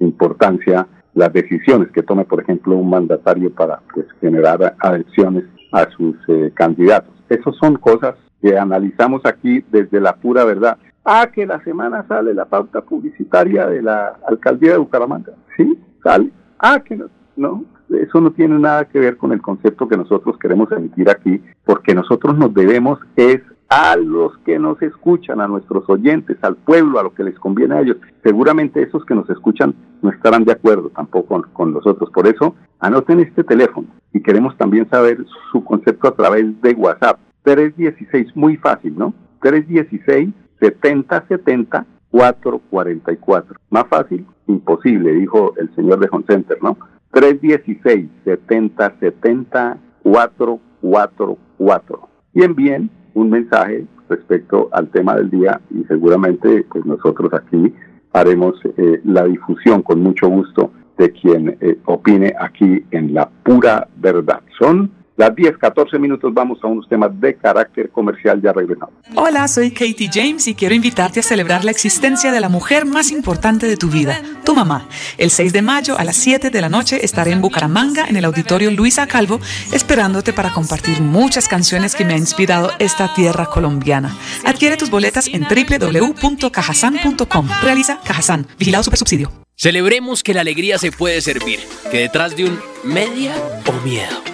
importancia 0.00 0.88
las 1.14 1.32
decisiones 1.32 1.88
que 1.92 2.02
tome, 2.02 2.24
por 2.24 2.42
ejemplo, 2.42 2.76
un 2.76 2.90
mandatario 2.90 3.54
para 3.54 3.80
pues, 3.94 4.06
generar 4.20 4.74
adhesiones 4.80 5.44
a 5.70 5.88
sus 5.90 6.16
candidatos. 6.54 7.14
Esas 7.28 7.54
son 7.56 7.76
cosas 7.76 8.16
que 8.44 8.58
analizamos 8.58 9.24
aquí 9.24 9.64
desde 9.70 10.02
la 10.02 10.16
pura 10.16 10.44
verdad. 10.44 10.76
Ah, 11.02 11.30
que 11.32 11.46
la 11.46 11.64
semana 11.64 12.04
sale 12.06 12.34
la 12.34 12.44
pauta 12.44 12.82
publicitaria 12.82 13.66
de 13.66 13.80
la 13.80 14.18
alcaldía 14.28 14.72
de 14.72 14.78
Bucaramanga. 14.78 15.32
Sí, 15.56 15.78
sale. 16.02 16.30
Ah, 16.58 16.78
que 16.84 16.94
no. 16.94 17.06
No, 17.36 17.64
eso 17.88 18.20
no 18.20 18.32
tiene 18.32 18.58
nada 18.58 18.84
que 18.84 19.00
ver 19.00 19.16
con 19.16 19.32
el 19.32 19.40
concepto 19.40 19.88
que 19.88 19.96
nosotros 19.96 20.38
queremos 20.38 20.70
emitir 20.72 21.08
aquí, 21.08 21.42
porque 21.64 21.94
nosotros 21.94 22.36
nos 22.36 22.52
debemos 22.52 23.00
es 23.16 23.40
a 23.70 23.96
los 23.96 24.36
que 24.44 24.58
nos 24.58 24.80
escuchan, 24.82 25.40
a 25.40 25.48
nuestros 25.48 25.88
oyentes, 25.88 26.36
al 26.42 26.56
pueblo, 26.56 27.00
a 27.00 27.02
lo 27.02 27.14
que 27.14 27.24
les 27.24 27.38
conviene 27.38 27.76
a 27.76 27.80
ellos. 27.80 27.96
Seguramente 28.22 28.82
esos 28.82 29.06
que 29.06 29.14
nos 29.14 29.28
escuchan 29.30 29.74
no 30.02 30.10
estarán 30.10 30.44
de 30.44 30.52
acuerdo 30.52 30.90
tampoco 30.90 31.26
con, 31.28 31.42
con 31.54 31.72
nosotros. 31.72 32.10
Por 32.10 32.26
eso, 32.26 32.54
anoten 32.78 33.20
este 33.20 33.42
teléfono 33.42 33.88
y 34.12 34.20
queremos 34.22 34.56
también 34.58 34.88
saber 34.90 35.24
su 35.50 35.64
concepto 35.64 36.08
a 36.08 36.14
través 36.14 36.60
de 36.60 36.74
WhatsApp. 36.74 37.18
316, 37.44 38.34
muy 38.34 38.56
fácil, 38.56 38.96
¿no? 38.96 39.14
316 39.40 40.30
7070 40.60 41.86
444. 42.10 43.56
Más 43.70 43.86
fácil, 43.88 44.26
imposible, 44.46 45.12
dijo 45.12 45.54
el 45.56 45.74
señor 45.74 46.00
de 46.00 46.08
Home 46.10 46.24
Center, 46.26 46.58
¿no? 46.62 46.76
316 47.12 48.08
7070 48.24 49.78
444. 50.02 52.08
Y 52.34 52.42
envíen 52.42 52.90
un 53.14 53.30
mensaje 53.30 53.86
respecto 54.08 54.68
al 54.72 54.88
tema 54.88 55.16
del 55.16 55.30
día 55.30 55.60
y 55.70 55.84
seguramente 55.84 56.66
pues 56.70 56.84
nosotros 56.84 57.32
aquí 57.32 57.72
haremos 58.12 58.54
eh, 58.76 59.00
la 59.04 59.24
difusión 59.24 59.82
con 59.82 60.00
mucho 60.00 60.28
gusto 60.28 60.72
de 60.98 61.10
quien 61.10 61.56
eh, 61.60 61.78
opine 61.86 62.34
aquí 62.38 62.84
en 62.90 63.14
la 63.14 63.28
pura 63.42 63.88
verdad. 63.96 64.42
Son 64.58 64.90
las 65.16 65.34
10, 65.34 65.56
14 65.58 65.98
minutos 65.98 66.32
vamos 66.34 66.58
a 66.62 66.66
unos 66.66 66.86
temas 66.88 67.10
de 67.20 67.36
carácter 67.36 67.90
comercial, 67.90 68.40
ya 68.42 68.52
regresamos. 68.52 68.94
Hola, 69.14 69.46
soy 69.46 69.70
Katie 69.70 70.10
James 70.12 70.48
y 70.48 70.54
quiero 70.54 70.74
invitarte 70.74 71.20
a 71.20 71.22
celebrar 71.22 71.64
la 71.64 71.70
existencia 71.70 72.32
de 72.32 72.40
la 72.40 72.48
mujer 72.48 72.84
más 72.84 73.12
importante 73.12 73.66
de 73.66 73.76
tu 73.76 73.86
vida, 73.88 74.20
tu 74.44 74.56
mamá. 74.56 74.88
El 75.16 75.30
6 75.30 75.52
de 75.52 75.62
mayo 75.62 75.96
a 75.98 76.04
las 76.04 76.16
7 76.16 76.50
de 76.50 76.60
la 76.60 76.68
noche 76.68 77.04
estaré 77.04 77.30
en 77.30 77.40
Bucaramanga, 77.40 78.06
en 78.08 78.16
el 78.16 78.24
auditorio 78.24 78.72
Luisa 78.72 79.06
Calvo, 79.06 79.38
esperándote 79.72 80.32
para 80.32 80.52
compartir 80.52 81.00
muchas 81.00 81.46
canciones 81.48 81.94
que 81.94 82.04
me 82.04 82.14
han 82.14 82.20
inspirado 82.20 82.72
esta 82.80 83.14
tierra 83.14 83.46
colombiana. 83.46 84.16
Adquiere 84.44 84.76
tus 84.76 84.90
boletas 84.90 85.28
en 85.28 85.44
www.cajasan.com. 85.44 87.48
Realiza 87.62 88.00
Cajazán, 88.04 88.48
vigilado 88.58 88.82
super 88.82 88.98
subsidio. 88.98 89.30
Celebremos 89.56 90.24
que 90.24 90.34
la 90.34 90.40
alegría 90.40 90.78
se 90.78 90.90
puede 90.90 91.20
servir, 91.20 91.60
que 91.92 91.98
detrás 91.98 92.36
de 92.36 92.46
un 92.46 92.58
media 92.82 93.36
o 93.68 93.72
miedo 93.84 94.33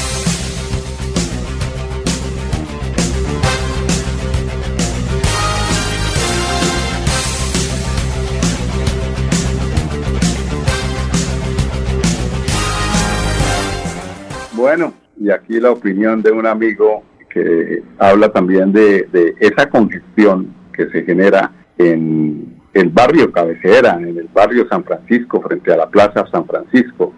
Bueno, 14.61 14.93
y 15.19 15.31
aquí 15.31 15.59
la 15.59 15.71
opinión 15.71 16.21
de 16.21 16.31
un 16.31 16.45
amigo 16.45 17.01
que 17.33 17.81
habla 17.97 18.31
también 18.31 18.71
de, 18.71 19.07
esa 19.39 19.67
congestión 19.67 20.53
que 20.71 20.87
se 20.91 21.01
genera 21.01 21.51
en 21.79 22.61
el 22.71 22.89
barrio 22.89 23.31
Cabecera, 23.31 23.95
en 23.95 24.19
el 24.19 24.29
barrio 24.31 24.67
San 24.69 24.83
Francisco, 24.83 25.41
frente 25.41 25.73
a 25.73 25.77
la 25.77 25.89
Plaza 25.89 26.27
San 26.31 26.45
Francisco, 26.45 27.11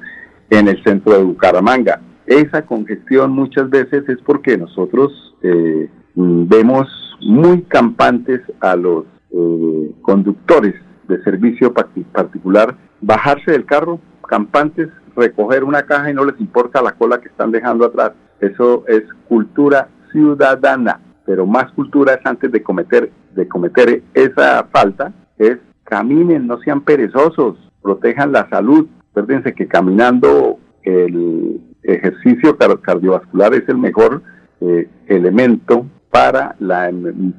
en 0.49 0.69
el 0.69 0.81
centro 0.85 1.17
de 1.17 1.23
Bucaramanga. 1.23 1.99
Esa 2.25 2.65
congestión 2.65 3.31
muchas 3.31 3.69
veces 3.69 4.07
es 4.07 4.19
porque 4.25 4.57
nosotros 4.57 5.35
eh, 5.41 5.89
vemos 6.15 6.87
muy 7.19 7.63
campantes 7.63 8.39
a 8.61 8.77
los 8.77 9.03
eh, 9.31 9.91
conductores 10.01 10.75
de 11.09 11.21
servicio 11.23 11.73
particular 11.73 12.77
bajarse 13.01 13.51
del 13.51 13.65
carro, 13.65 13.99
campantes 14.29 14.87
recoger 15.15 15.63
una 15.63 15.83
caja 15.83 16.09
y 16.09 16.13
no 16.13 16.25
les 16.25 16.39
importa 16.39 16.81
la 16.81 16.93
cola 16.93 17.19
que 17.19 17.27
están 17.27 17.51
dejando 17.51 17.85
atrás. 17.85 18.11
Eso 18.39 18.83
es 18.87 19.03
cultura 19.27 19.87
ciudadana, 20.11 20.99
pero 21.25 21.45
más 21.45 21.71
cultura 21.73 22.13
es 22.13 22.25
antes 22.25 22.51
de 22.51 22.61
cometer, 22.61 23.11
de 23.35 23.47
cometer 23.47 24.03
esa 24.13 24.65
falta, 24.71 25.13
es 25.37 25.57
caminen, 25.83 26.47
no 26.47 26.59
sean 26.59 26.81
perezosos, 26.81 27.57
protejan 27.81 28.31
la 28.31 28.49
salud. 28.49 28.87
Acuérdense 29.11 29.53
que 29.53 29.67
caminando 29.67 30.57
el 30.83 31.61
ejercicio 31.83 32.57
cardiovascular 32.57 33.53
es 33.53 33.67
el 33.69 33.77
mejor 33.77 34.21
eh, 34.61 34.89
elemento 35.07 35.85
para, 36.09 36.55
la, 36.59 36.91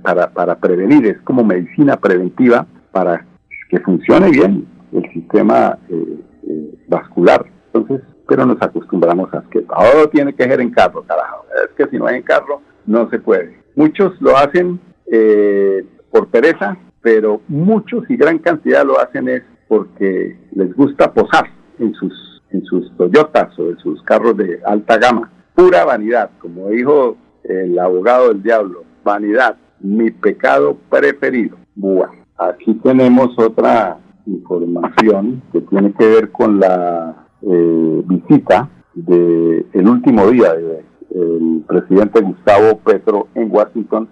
para, 0.02 0.31
para 0.31 0.59
prevenir, 0.59 1.07
es 1.07 1.21
como 1.23 1.45
medicina 1.45 1.97
preventiva 1.97 2.66
para 2.93 3.25
que 3.69 3.78
funcione 3.81 4.31
bien 4.31 4.66
el 4.93 5.12
sistema 5.12 5.78
eh, 5.88 6.19
eh, 6.49 6.75
vascular. 6.88 7.45
Entonces, 7.75 8.07
pero 8.28 8.47
nos 8.47 8.62
acostumbramos 8.62 9.33
a 9.35 9.43
que 9.50 9.62
todo 9.62 10.09
tiene 10.11 10.33
que 10.33 10.45
ser 10.45 10.61
en 10.61 10.71
carro, 10.71 11.02
carajo. 11.02 11.45
Es 11.64 11.75
que 11.76 11.90
si 11.90 11.99
no 11.99 12.09
es 12.09 12.14
en 12.14 12.23
carro, 12.23 12.62
no 12.87 13.11
se 13.11 13.19
puede. 13.19 13.59
Muchos 13.75 14.12
lo 14.21 14.37
hacen 14.37 14.81
eh, 15.11 15.85
por 16.11 16.28
pereza, 16.28 16.76
pero 17.02 17.40
muchos 17.49 18.09
y 18.09 18.16
gran 18.16 18.38
cantidad 18.38 18.85
lo 18.85 19.00
hacen 19.00 19.28
es 19.28 19.43
porque 19.66 20.38
les 20.52 20.75
gusta 20.76 21.12
posar 21.12 21.47
en 21.81 21.93
sus, 21.95 22.43
en 22.50 22.64
sus 22.64 22.97
Toyotas 22.97 23.59
o 23.59 23.71
en 23.71 23.78
sus 23.78 24.00
carros 24.04 24.37
de 24.37 24.61
alta 24.64 24.97
gama. 24.97 25.33
Pura 25.54 25.85
vanidad, 25.85 26.31
como 26.38 26.69
dijo 26.69 27.16
el 27.43 27.76
abogado 27.78 28.28
del 28.28 28.43
diablo, 28.43 28.85
vanidad. 29.02 29.57
mi 29.81 30.11
pecado 30.11 30.78
preferido. 30.88 31.57
Bueno, 31.75 32.12
aquí 32.38 32.75
tenemos 32.83 33.37
otra 33.38 33.99
información 34.26 35.43
que 35.52 35.61
tiene 35.61 35.93
que 35.93 36.07
ver 36.07 36.31
con 36.31 36.61
la 36.61 37.24
eh, 37.47 38.03
visita 38.07 38.69
del 38.95 39.67
el 39.73 39.89
último 39.89 40.27
día 40.29 40.53
del 40.55 41.63
presidente 41.67 42.21
Gustavo 42.21 42.79
Petro 42.79 43.29
en 43.35 43.49
Washington 43.51 44.09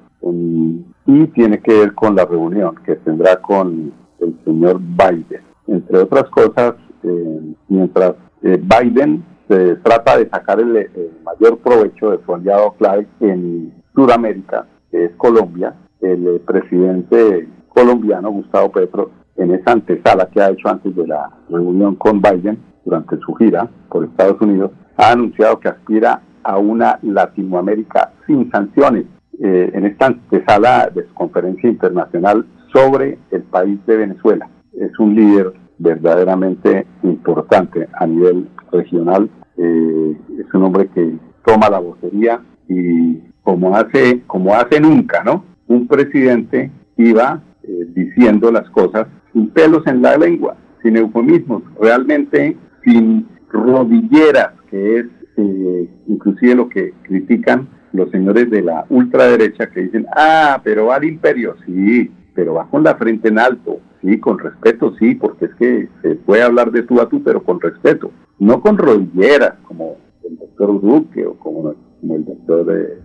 y 1.06 1.26
tiene 1.28 1.60
que 1.60 1.72
ver 1.72 1.94
con 1.94 2.14
la 2.14 2.24
reunión 2.24 2.76
que 2.84 2.96
tendrá 2.96 3.36
con 3.36 3.92
el 4.20 4.38
señor 4.44 4.80
Biden. 4.80 5.42
Entre 5.66 5.98
otras 5.98 6.24
cosas, 6.30 6.74
eh, 7.02 7.54
mientras 7.68 8.14
eh, 8.42 8.60
Biden 8.60 9.24
se 9.48 9.76
trata 9.76 10.18
de 10.18 10.28
sacar 10.28 10.60
el, 10.60 10.88
mayor 11.24 11.58
provecho 11.58 12.10
de 12.10 12.24
su 12.24 12.34
aliado 12.34 12.74
en 13.20 13.72
Sudamérica, 13.94 14.66
que 14.90 15.06
es 15.06 15.14
Colombia, 15.16 15.74
el 16.00 16.26
eh, 16.26 16.42
presidente 16.46 17.48
colombiano 17.68 18.30
Gustavo 18.30 18.70
Petro, 18.70 19.10
en 19.36 19.52
esa 19.52 19.72
antesala 19.72 20.26
que 20.26 20.40
ha 20.40 20.50
hecho 20.50 20.68
antes 20.68 20.94
de 20.94 21.06
la 21.06 21.30
reunión 21.48 21.96
con 21.96 22.20
Biden 22.20 22.58
durante 22.84 23.16
su 23.18 23.34
gira 23.34 23.68
por 23.88 24.04
Estados 24.04 24.40
Unidos, 24.40 24.72
ha 24.96 25.12
anunciado 25.12 25.58
que 25.60 25.68
aspira 25.68 26.22
a 26.42 26.58
una 26.58 26.98
Latinoamérica 27.02 28.12
sin 28.26 28.50
sanciones. 28.50 29.06
en 29.38 29.86
esta 29.86 30.06
antesala 30.06 30.88
de 30.94 31.04
su 31.08 31.14
conferencia 31.14 31.68
internacional 31.68 32.44
sobre 32.72 33.18
el 33.30 33.42
país 33.42 33.78
de 33.86 33.96
Venezuela. 33.96 34.48
Es 34.72 34.96
un 34.98 35.14
líder 35.14 35.52
verdaderamente 35.78 36.86
importante 37.02 37.88
a 37.94 38.06
nivel 38.06 38.48
regional. 38.70 39.28
Eh, 39.56 40.16
es 40.38 40.54
un 40.54 40.64
hombre 40.64 40.88
que 40.94 41.16
toma 41.44 41.68
la 41.68 41.80
vocería 41.80 42.40
y 42.68 43.18
como 43.42 43.76
hace, 43.76 44.22
como 44.26 44.54
hace 44.54 44.80
nunca, 44.80 45.22
¿no? 45.24 45.44
Un 45.66 45.88
presidente 45.88 46.70
iba 46.96 47.42
eh, 47.64 47.86
diciendo 47.94 48.50
las 48.52 48.68
cosas 48.70 49.06
sin 49.32 49.50
pelos 49.50 49.86
en 49.86 50.02
la 50.02 50.16
lengua, 50.16 50.56
sin 50.82 50.96
eufemismos, 50.96 51.62
realmente 51.80 52.56
sin 52.84 53.28
rodilleras, 53.50 54.52
que 54.70 54.98
es 54.98 55.06
eh, 55.36 55.88
inclusive 56.06 56.54
lo 56.54 56.68
que 56.68 56.92
critican 57.02 57.68
los 57.92 58.10
señores 58.10 58.50
de 58.50 58.62
la 58.62 58.86
ultraderecha 58.88 59.70
que 59.70 59.82
dicen, 59.82 60.06
ah, 60.16 60.60
pero 60.64 60.86
va 60.86 60.96
al 60.96 61.04
imperio, 61.04 61.56
sí, 61.66 62.10
pero 62.34 62.54
va 62.54 62.66
con 62.68 62.82
la 62.82 62.94
frente 62.96 63.28
en 63.28 63.38
alto, 63.38 63.80
sí, 64.00 64.18
con 64.18 64.38
respeto, 64.38 64.94
sí, 64.98 65.14
porque 65.14 65.46
es 65.46 65.54
que 65.56 65.88
se 66.00 66.14
puede 66.16 66.42
hablar 66.42 66.70
de 66.70 66.82
tú 66.82 67.00
a 67.00 67.08
tú, 67.08 67.22
pero 67.22 67.42
con 67.42 67.60
respeto, 67.60 68.10
no 68.38 68.60
con 68.60 68.78
rodilleras, 68.78 69.54
como 69.64 69.96
el 70.28 70.38
doctor 70.38 70.80
Duque 70.80 71.26
o 71.26 71.34
como, 71.34 71.74
el 72.02 72.24
doctor 72.24 72.66
eh, 72.76 72.98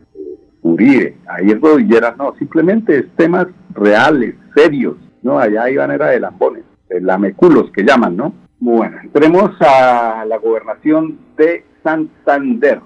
Uribe, 0.62 1.18
ahí 1.28 1.52
es 1.52 1.60
rodilleras, 1.60 2.18
no, 2.18 2.34
simplemente 2.38 2.98
es 2.98 3.06
temas 3.16 3.48
reales, 3.74 4.36
serios, 4.56 4.96
no, 5.22 5.38
allá 5.38 5.70
iban 5.70 5.92
era 5.92 6.08
de 6.08 6.22
lambones, 6.22 6.64
de 6.90 7.02
lameculos 7.02 7.72
que 7.72 7.84
llaman, 7.84 8.16
¿no? 8.16 8.47
Bueno, 8.60 8.98
entremos 9.04 9.52
a 9.62 10.26
la 10.28 10.38
gobernación 10.38 11.20
de 11.38 11.64
Santander. 11.84 12.82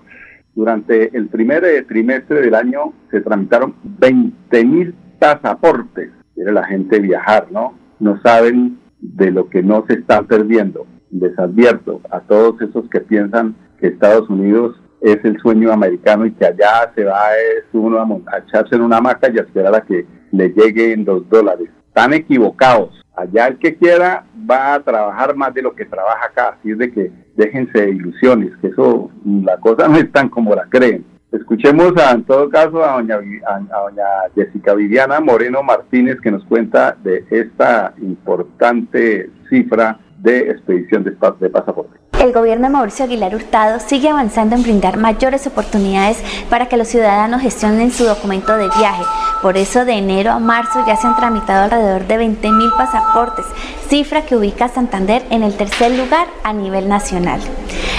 Durante 0.53 1.15
el 1.15 1.29
primer 1.29 1.63
eh, 1.63 1.83
trimestre 1.83 2.41
del 2.41 2.55
año 2.55 2.93
se 3.09 3.21
tramitaron 3.21 3.75
20 3.83 4.65
mil 4.65 4.93
pasaportes 5.17 6.11
quiere 6.33 6.51
la 6.51 6.65
gente 6.65 6.99
viajar, 6.99 7.47
¿no? 7.51 7.77
No 7.99 8.19
saben 8.21 8.79
de 8.99 9.31
lo 9.31 9.49
que 9.49 9.61
no 9.61 9.85
se 9.87 9.93
están 9.93 10.25
perdiendo. 10.25 10.87
Les 11.11 11.37
advierto 11.37 12.01
a 12.09 12.21
todos 12.21 12.59
esos 12.61 12.89
que 12.89 13.01
piensan 13.01 13.55
que 13.79 13.87
Estados 13.87 14.29
Unidos 14.29 14.81
es 15.01 15.23
el 15.23 15.37
sueño 15.39 15.71
americano 15.71 16.25
y 16.25 16.31
que 16.31 16.45
allá 16.45 16.91
se 16.95 17.03
va 17.03 17.35
es 17.35 17.65
uno 17.73 17.99
a, 17.99 18.37
echarse 18.39 18.75
en 18.75 18.81
una 18.81 18.97
hamaca 18.97 19.29
y 19.31 19.37
a 19.37 19.41
esperar 19.41 19.75
a 19.75 19.81
que 19.81 20.05
le 20.31 20.49
lleguen 20.49 21.05
dos 21.05 21.27
dólares. 21.29 21.69
Están 21.91 22.13
equivocados. 22.13 23.03
Allá 23.13 23.47
el 23.47 23.59
que 23.59 23.75
quiera 23.75 24.23
va 24.49 24.75
a 24.75 24.79
trabajar 24.81 25.35
más 25.35 25.53
de 25.53 25.61
lo 25.61 25.75
que 25.75 25.83
trabaja 25.83 26.25
acá. 26.25 26.55
Así 26.57 26.71
es 26.71 26.77
de 26.77 26.89
que 26.89 27.11
déjense 27.35 27.81
de 27.81 27.89
ilusiones, 27.89 28.53
que 28.61 28.67
eso, 28.67 29.11
la 29.25 29.57
cosa 29.57 29.89
no 29.89 29.97
es 29.97 30.09
tan 30.09 30.29
como 30.29 30.55
la 30.55 30.67
creen. 30.69 31.03
Escuchemos 31.33 31.91
a, 31.97 32.11
en 32.11 32.23
todo 32.23 32.49
caso 32.49 32.81
a 32.81 32.93
doña, 32.93 33.17
doña 33.17 34.05
Jessica 34.33 34.73
Viviana 34.73 35.19
Moreno 35.19 35.63
Martínez 35.63 36.21
que 36.21 36.31
nos 36.31 36.45
cuenta 36.45 36.95
de 37.03 37.25
esta 37.29 37.93
importante 38.01 39.29
cifra 39.49 39.99
de 40.19 40.49
expedición 40.49 41.03
de, 41.03 41.11
de 41.41 41.49
pasaporte. 41.49 42.00
El 42.21 42.33
gobierno 42.33 42.67
de 42.67 42.73
Mauricio 42.73 43.05
Aguilar 43.05 43.33
Hurtado 43.33 43.79
sigue 43.79 44.07
avanzando 44.07 44.55
en 44.55 44.61
brindar 44.61 44.95
mayores 44.97 45.47
oportunidades 45.47 46.19
para 46.51 46.67
que 46.67 46.77
los 46.77 46.87
ciudadanos 46.87 47.41
gestionen 47.41 47.91
su 47.91 48.03
documento 48.03 48.57
de 48.57 48.69
viaje. 48.77 49.01
Por 49.41 49.57
eso 49.57 49.85
de 49.85 49.93
enero 49.93 50.31
a 50.31 50.37
marzo 50.37 50.85
ya 50.85 50.95
se 50.97 51.07
han 51.07 51.15
tramitado 51.15 51.63
alrededor 51.63 52.05
de 52.05 52.17
20 52.17 52.51
mil 52.51 52.69
pasaportes, 52.77 53.43
cifra 53.89 54.21
que 54.21 54.35
ubica 54.35 54.65
a 54.65 54.69
Santander 54.69 55.25
en 55.31 55.41
el 55.41 55.57
tercer 55.57 55.97
lugar 55.97 56.27
a 56.43 56.53
nivel 56.53 56.87
nacional. 56.87 57.41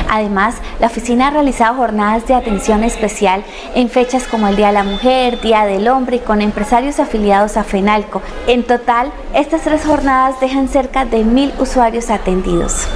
Además, 0.09 0.55
la 0.79 0.87
oficina 0.87 1.27
ha 1.27 1.31
realizado 1.33 1.75
jornadas 1.75 2.25
de 2.29 2.35
atención 2.35 2.85
especial 2.85 3.43
en 3.75 3.89
fechas 3.89 4.29
como 4.29 4.47
el 4.47 4.55
Día 4.55 4.69
de 4.69 4.75
la 4.75 4.85
Mujer, 4.85 5.41
Día 5.41 5.65
del 5.65 5.89
Hombre 5.89 6.19
y 6.19 6.21
con 6.21 6.43
empresarios 6.43 7.01
afiliados 7.01 7.57
a 7.57 7.65
FENALCO. 7.65 8.23
En 8.47 8.63
total, 8.63 9.11
estas 9.35 9.63
tres 9.63 9.85
jornadas 9.85 10.39
dejan 10.39 10.69
cerca 10.69 11.07
de 11.07 11.25
mil 11.25 11.53
usuarios 11.59 12.09
atendidos. 12.09 12.87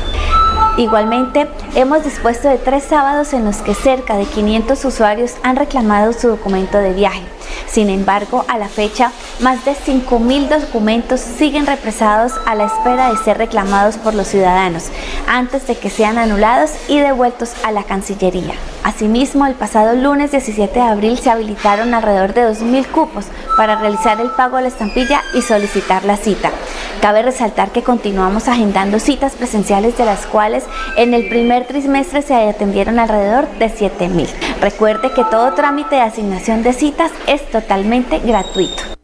Igualmente, 0.77 1.49
hemos 1.75 2.05
dispuesto 2.05 2.49
de 2.49 2.59
tres 2.59 2.85
sábados 2.85 3.33
en 3.33 3.47
los 3.47 3.57
que 3.59 3.73
cerca 3.75 4.19
de 4.19 4.27
500 4.27 4.85
usuarios 4.85 5.33
han 5.43 5.57
reclamado 5.57 6.13
su 6.13 6.29
documento 6.29 6.77
de 6.77 6.93
viaje. 6.93 7.23
Sin 7.67 7.89
embargo, 7.89 8.45
a 8.47 8.59
la 8.59 8.69
fecha, 8.69 9.11
más 9.41 9.65
de 9.65 9.73
5.000 9.73 10.49
documentos 10.49 11.21
siguen 11.21 11.67
represados 11.67 12.33
a 12.47 12.55
la 12.55 12.65
espera 12.65 13.11
de 13.11 13.17
ser 13.19 13.39
reclamados 13.39 13.97
por 13.97 14.15
los 14.15 14.29
ciudadanos 14.29 14.91
antes 15.27 15.67
de 15.67 15.77
que 15.77 15.91
sean 15.91 16.19
anulados 16.19 16.71
y 16.89 16.99
devueltos 16.99 17.55
a 17.65 17.73
la 17.73 17.83
Cancillería. 17.83 18.55
Asimismo, 18.85 19.47
el 19.47 19.55
pasado 19.55 19.95
lunes 19.95 20.31
17 20.31 20.73
de 20.73 20.81
abril 20.81 21.19
se 21.19 21.31
habilitaron 21.31 21.93
alrededor 21.93 22.35
de 22.35 22.49
2.000 22.49 22.87
cupos 22.87 23.25
para 23.57 23.77
realizar 23.77 24.21
el 24.21 24.31
pago 24.31 24.57
de 24.57 24.63
la 24.63 24.69
estampilla 24.69 25.23
y 25.35 25.43
solicitar 25.43 26.05
la 26.05 26.17
cita. 26.17 26.51
Cabe 27.01 27.23
resaltar 27.23 27.71
que 27.73 27.83
continuamos 27.83 28.49
agendando 28.49 29.01
citas 29.01 29.35
presenciales 29.35 29.99
de 29.99 30.05
las 30.05 30.27
cuales 30.27 30.65
en 30.97 31.15
el 31.15 31.29
primer 31.29 31.67
trimestre 31.67 32.23
se 32.23 32.35
atendieron 32.35 32.99
alrededor 32.99 33.47
de 33.59 33.67
7.000. 33.67 34.29
Recuerde 34.61 35.11
que 35.15 35.25
todo 35.31 35.53
trámite 35.55 35.97
de 35.97 36.01
asignación 36.03 36.63
de 36.63 36.73
citas 36.73 37.13
es 37.29 37.45
totalmente 37.51 38.19
gratuito. 38.21 38.97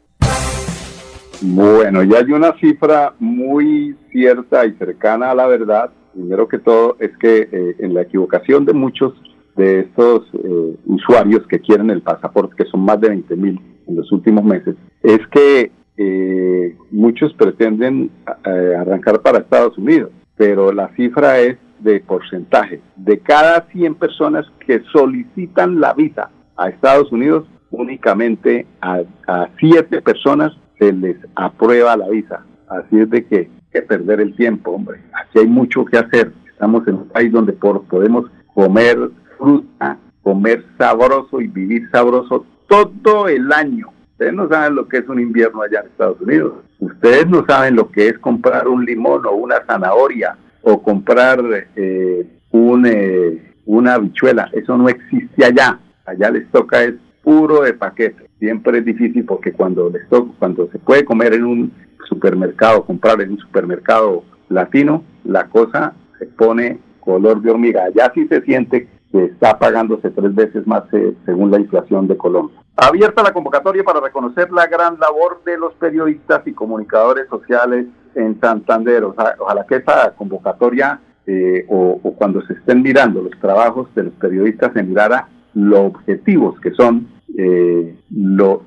Bueno, 1.44 2.04
ya 2.04 2.18
hay 2.18 2.30
una 2.30 2.56
cifra 2.58 3.14
muy 3.18 3.96
cierta 4.12 4.64
y 4.64 4.72
cercana 4.74 5.32
a 5.32 5.34
la 5.34 5.48
verdad. 5.48 5.90
Primero 6.12 6.46
que 6.46 6.58
todo 6.58 6.96
es 7.00 7.10
que 7.18 7.48
eh, 7.50 7.76
en 7.80 7.94
la 7.94 8.02
equivocación 8.02 8.64
de 8.64 8.72
muchos 8.72 9.12
de 9.56 9.80
estos 9.80 10.22
eh, 10.34 10.76
usuarios 10.86 11.44
que 11.48 11.58
quieren 11.58 11.90
el 11.90 12.00
pasaporte, 12.00 12.54
que 12.56 12.70
son 12.70 12.80
más 12.84 13.00
de 13.00 13.08
20 13.08 13.36
mil 13.36 13.60
en 13.88 13.96
los 13.96 14.10
últimos 14.12 14.44
meses, 14.44 14.76
es 15.02 15.18
que 15.32 15.72
eh, 15.96 16.76
muchos 16.92 17.34
pretenden 17.34 18.10
arrancar 18.44 19.20
para 19.20 19.38
Estados 19.38 19.76
Unidos, 19.76 20.10
pero 20.42 20.72
la 20.72 20.88
cifra 20.96 21.38
es 21.38 21.56
de 21.78 22.00
porcentaje. 22.00 22.80
De 22.96 23.20
cada 23.20 23.64
100 23.70 23.94
personas 23.94 24.44
que 24.66 24.82
solicitan 24.92 25.78
la 25.78 25.94
visa 25.94 26.30
a 26.56 26.68
Estados 26.68 27.12
Unidos, 27.12 27.46
únicamente 27.70 28.66
a, 28.80 29.02
a 29.28 29.48
siete 29.60 30.02
personas 30.02 30.52
se 30.80 30.92
les 30.92 31.16
aprueba 31.36 31.96
la 31.96 32.08
visa. 32.08 32.44
Así 32.68 32.98
es 32.98 33.08
de 33.10 33.24
que 33.24 33.48
que 33.72 33.82
perder 33.82 34.20
el 34.20 34.34
tiempo, 34.34 34.72
hombre. 34.72 35.00
Aquí 35.12 35.38
hay 35.38 35.46
mucho 35.46 35.84
que 35.84 35.98
hacer. 35.98 36.32
Estamos 36.50 36.88
en 36.88 36.96
un 36.96 37.08
país 37.08 37.30
donde 37.30 37.52
por, 37.52 37.84
podemos 37.84 38.24
comer 38.52 38.98
fruta, 39.38 39.96
comer 40.22 40.64
sabroso 40.76 41.40
y 41.40 41.46
vivir 41.46 41.88
sabroso 41.92 42.44
todo 42.66 43.28
el 43.28 43.52
año. 43.52 43.91
Ustedes 44.22 44.36
no 44.36 44.48
saben 44.48 44.76
lo 44.76 44.86
que 44.86 44.98
es 44.98 45.08
un 45.08 45.18
invierno 45.18 45.62
allá 45.62 45.80
en 45.80 45.86
Estados 45.86 46.20
Unidos. 46.20 46.52
Ustedes 46.78 47.26
no 47.26 47.44
saben 47.44 47.74
lo 47.74 47.90
que 47.90 48.06
es 48.06 48.18
comprar 48.20 48.68
un 48.68 48.84
limón 48.84 49.26
o 49.26 49.32
una 49.32 49.56
zanahoria 49.66 50.36
o 50.62 50.80
comprar 50.80 51.40
eh, 51.74 52.24
un, 52.52 52.86
eh, 52.86 53.52
una 53.66 53.94
habichuela. 53.94 54.48
Eso 54.52 54.78
no 54.78 54.88
existe 54.88 55.44
allá. 55.44 55.80
Allá 56.06 56.30
les 56.30 56.48
toca 56.52 56.84
es 56.84 56.94
puro 57.24 57.62
de 57.62 57.74
paquete. 57.74 58.30
Siempre 58.38 58.78
es 58.78 58.84
difícil 58.84 59.24
porque 59.24 59.52
cuando 59.52 59.90
les 59.90 60.08
toca, 60.08 60.30
cuando 60.38 60.70
se 60.70 60.78
puede 60.78 61.04
comer 61.04 61.34
en 61.34 61.44
un 61.44 61.72
supermercado, 62.08 62.84
comprar 62.84 63.20
en 63.22 63.32
un 63.32 63.38
supermercado 63.38 64.22
latino, 64.50 65.02
la 65.24 65.48
cosa 65.48 65.94
se 66.20 66.26
pone 66.26 66.78
color 67.00 67.42
de 67.42 67.50
hormiga. 67.50 67.86
Allá 67.86 68.12
sí 68.14 68.28
se 68.28 68.40
siente 68.42 68.86
que 69.10 69.24
está 69.24 69.58
pagándose 69.58 70.10
tres 70.10 70.32
veces 70.32 70.64
más 70.64 70.84
eh, 70.92 71.12
según 71.26 71.50
la 71.50 71.58
inflación 71.58 72.06
de 72.06 72.16
Colombia. 72.16 72.61
Abierta 72.76 73.22
la 73.22 73.32
convocatoria 73.32 73.84
para 73.84 74.00
reconocer 74.00 74.50
la 74.50 74.66
gran 74.66 74.98
labor 74.98 75.42
de 75.44 75.58
los 75.58 75.74
periodistas 75.74 76.42
y 76.46 76.52
comunicadores 76.52 77.28
sociales 77.28 77.86
en 78.14 78.40
Santander. 78.40 79.04
ojalá 79.04 79.66
que 79.66 79.76
esa 79.76 80.14
convocatoria 80.14 81.00
eh, 81.26 81.66
o, 81.68 81.98
cuando 82.16 82.42
se 82.42 82.54
estén 82.54 82.82
mirando 82.82 83.22
los 83.22 83.38
trabajos 83.40 83.94
de 83.94 84.04
los 84.04 84.14
periodistas 84.14 84.72
se 84.72 84.82
mirara 84.82 85.28
los 85.54 85.80
objetivos 85.80 86.58
que 86.60 86.72
son 86.72 87.08
eh, 87.36 87.96
lo, 88.10 88.62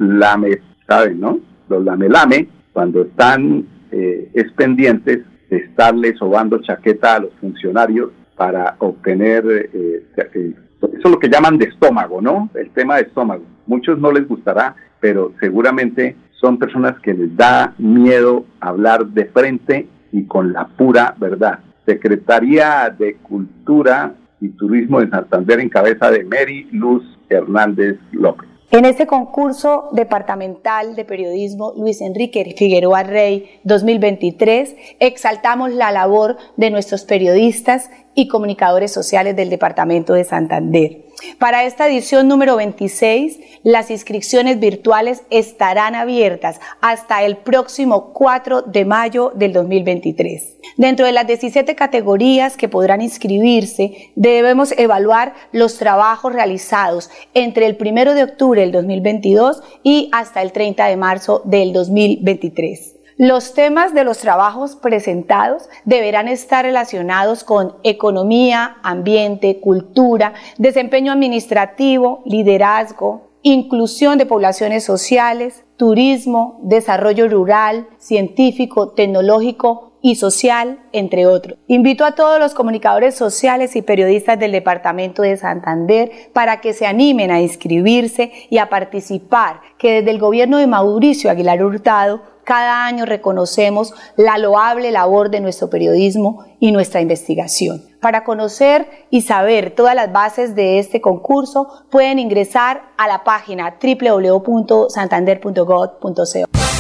¿saben, 0.88 1.20
no? 1.20 1.40
Los 1.68 1.84
lamelame, 1.84 2.48
cuando 2.74 3.02
están 3.02 3.66
eh, 3.92 4.30
es 4.34 4.52
pendientes 4.54 5.22
de 5.50 5.58
estarle 5.58 6.16
sobando 6.16 6.62
chaqueta 6.62 7.16
a 7.16 7.20
los 7.20 7.34
funcionarios 7.40 8.12
para 8.36 8.76
obtener, 8.80 9.46
eh, 9.74 10.06
eh, 10.34 10.54
eso 10.78 10.90
es 10.94 11.10
lo 11.10 11.20
que 11.20 11.30
llaman 11.30 11.58
de 11.58 11.66
estómago, 11.66 12.22
¿no? 12.22 12.50
El 12.56 12.70
tema 12.72 12.98
de 12.98 13.04
estómago. 13.04 13.44
Muchos 13.68 14.00
no 14.00 14.12
les 14.12 14.28
gustará, 14.28 14.76
pero 15.00 15.34
seguramente 15.40 16.16
son 16.40 16.58
personas 16.58 17.00
que 17.00 17.14
les 17.14 17.36
da 17.36 17.74
miedo 17.78 18.46
hablar 18.60 19.08
de 19.08 19.26
frente 19.26 19.88
y 20.12 20.26
con 20.26 20.54
la 20.54 20.68
pura 20.68 21.16
verdad. 21.18 21.60
Secretaría 21.86 22.94
de 22.98 23.16
Cultura 23.16 24.14
y 24.42 24.50
Turismo 24.50 25.02
de 25.02 25.10
Santander 25.10 25.60
en 25.60 25.70
cabeza 25.70 26.12
de 26.12 26.24
Mary 26.24 26.68
Luz 26.72 27.04
Hernández 27.30 27.98
López. 28.12 28.50
En 28.72 28.84
este 28.84 29.08
concurso 29.08 29.90
departamental 29.94 30.96
de 30.96 31.06
periodismo 31.06 31.74
Luis 31.78 32.02
Enrique 32.02 32.56
Figueroa 32.58 33.04
Rey 33.04 33.62
2023 33.64 34.76
exaltamos 35.00 35.72
la 35.72 35.92
labor 35.92 36.38
de 36.58 36.72
nuestros 36.72 37.06
periodistas 37.06 37.90
y 38.16 38.28
comunicadores 38.28 38.92
sociales 38.92 39.36
del 39.36 39.50
Departamento 39.50 40.14
de 40.14 40.24
Santander. 40.24 41.05
Para 41.40 41.64
esta 41.64 41.88
edición 41.88 42.28
número 42.28 42.56
26, 42.56 43.40
las 43.64 43.92
inscripciones 43.92 44.60
virtuales 44.60 45.24
estarán 45.30 45.96
abiertas 45.96 46.60
hasta 46.82 47.24
el 47.24 47.38
próximo 47.38 48.14
4 48.14 48.64
de 48.64 48.86
mayo 48.86 49.32
del 49.36 49.54
2023. 49.54 50.58
Dentro 50.78 51.06
de 51.06 51.12
las 51.12 51.28
17 51.28 51.76
categorías 51.76 52.58
que 52.58 52.70
podrán 52.70 53.02
inscribirse, 53.02 54.12
debemos 54.16 54.72
evaluar 54.78 55.34
los 55.52 55.78
trabajos 55.78 56.34
realizados 56.34 57.10
entre 57.34 57.66
el 57.66 57.78
1 57.80 58.14
de 58.14 58.24
octubre 58.24 58.62
del 58.62 58.72
2022 58.72 59.62
y 59.84 60.10
hasta 60.12 60.42
el 60.42 60.52
30 60.52 60.86
de 60.88 60.98
marzo 60.98 61.42
del 61.46 61.74
2023. 61.74 62.95
Los 63.18 63.54
temas 63.54 63.94
de 63.94 64.04
los 64.04 64.18
trabajos 64.18 64.76
presentados 64.76 65.70
deberán 65.86 66.28
estar 66.28 66.66
relacionados 66.66 67.46
con 67.46 67.76
economía, 67.84 68.76
ambiente, 68.84 69.62
cultura, 69.62 70.34
desempeño 70.58 71.14
administrativo, 71.14 72.24
liderazgo, 72.26 73.30
inclusión 73.42 74.18
de 74.18 74.26
poblaciones 74.26 74.84
sociales, 74.84 75.64
turismo, 75.78 76.60
desarrollo 76.64 77.30
rural, 77.30 77.88
científico, 78.00 78.90
tecnológico 78.90 79.94
y 80.02 80.16
social, 80.16 80.80
entre 80.92 81.26
otros. 81.26 81.58
Invito 81.68 82.04
a 82.04 82.16
todos 82.16 82.38
los 82.38 82.54
comunicadores 82.54 83.16
sociales 83.16 83.78
y 83.78 83.82
periodistas 83.82 84.38
del 84.38 84.52
Departamento 84.52 85.22
de 85.22 85.38
Santander 85.38 86.12
para 86.34 86.60
que 86.60 86.74
se 86.74 86.86
animen 86.86 87.32
a 87.32 87.42
inscribirse 87.42 88.34
y 88.50 88.58
a 88.58 88.68
participar, 88.68 89.62
que 89.78 89.94
desde 89.94 90.12
el 90.12 90.20
gobierno 90.20 90.58
de 90.58 90.68
Mauricio 90.68 91.32
Aguilar 91.32 91.64
Hurtado 91.64 92.35
cada 92.46 92.86
año 92.86 93.06
reconocemos 93.06 93.94
la 94.16 94.38
loable 94.38 94.92
labor 94.92 95.30
de 95.30 95.42
nuestro 95.42 95.70
periodismo 95.70 96.46
y 96.60 96.72
nuestra 96.72 97.02
investigación. 97.02 97.84
Para 98.00 98.24
conocer 98.24 98.88
y 99.10 99.24
saber 99.24 99.72
todas 99.72 99.96
las 99.96 100.14
bases 100.14 100.56
de 100.56 100.80
este 100.80 101.02
concurso, 101.02 101.86
pueden 101.90 102.20
ingresar 102.20 102.84
a 102.98 103.08
la 103.08 103.24
página 103.24 103.78
www.santander.gov.co. 103.82 106.75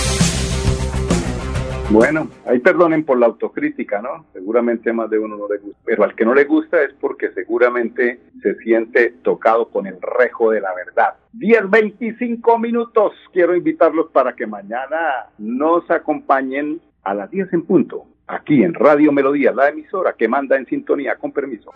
Bueno, 1.92 2.28
ahí 2.46 2.60
perdonen 2.60 3.06
por 3.06 3.20
la 3.20 3.28
autocrítica, 3.28 4.02
¿no? 4.02 4.26
Seguramente 4.34 4.92
más 4.92 5.10
de 5.10 5.20
uno 5.20 5.38
no 5.38 5.48
le 5.48 5.60
gusta, 5.60 5.80
pero 5.86 6.04
al 6.04 6.16
que 6.16 6.26
no 6.26 6.34
le 6.34 6.46
gusta 6.46 6.82
es 6.82 6.94
porque 6.94 7.32
seguramente 7.32 8.20
se 8.42 8.56
siente 8.56 9.14
tocado 9.22 9.70
con 9.70 9.86
el 9.86 9.98
rejo 10.02 10.52
de 10.52 10.62
la 10.62 10.74
verdad. 10.74 11.14
10, 11.34 11.70
25 11.70 12.58
minutos. 12.58 13.14
Quiero 13.32 13.56
invitarlos 13.56 14.10
para 14.12 14.36
que 14.36 14.48
mañana 14.48 15.28
nos 15.38 15.90
acompañen 15.92 16.82
a 17.04 17.14
las 17.14 17.30
10 17.30 17.54
en 17.54 17.62
punto 17.64 18.06
aquí 18.28 18.64
en 18.64 18.74
Radio 18.74 19.12
Melodía, 19.12 19.52
la 19.52 19.70
emisora 19.70 20.14
que 20.18 20.28
manda 20.28 20.58
en 20.58 20.66
sintonía, 20.66 21.16
con 21.16 21.32
permiso. 21.32 21.72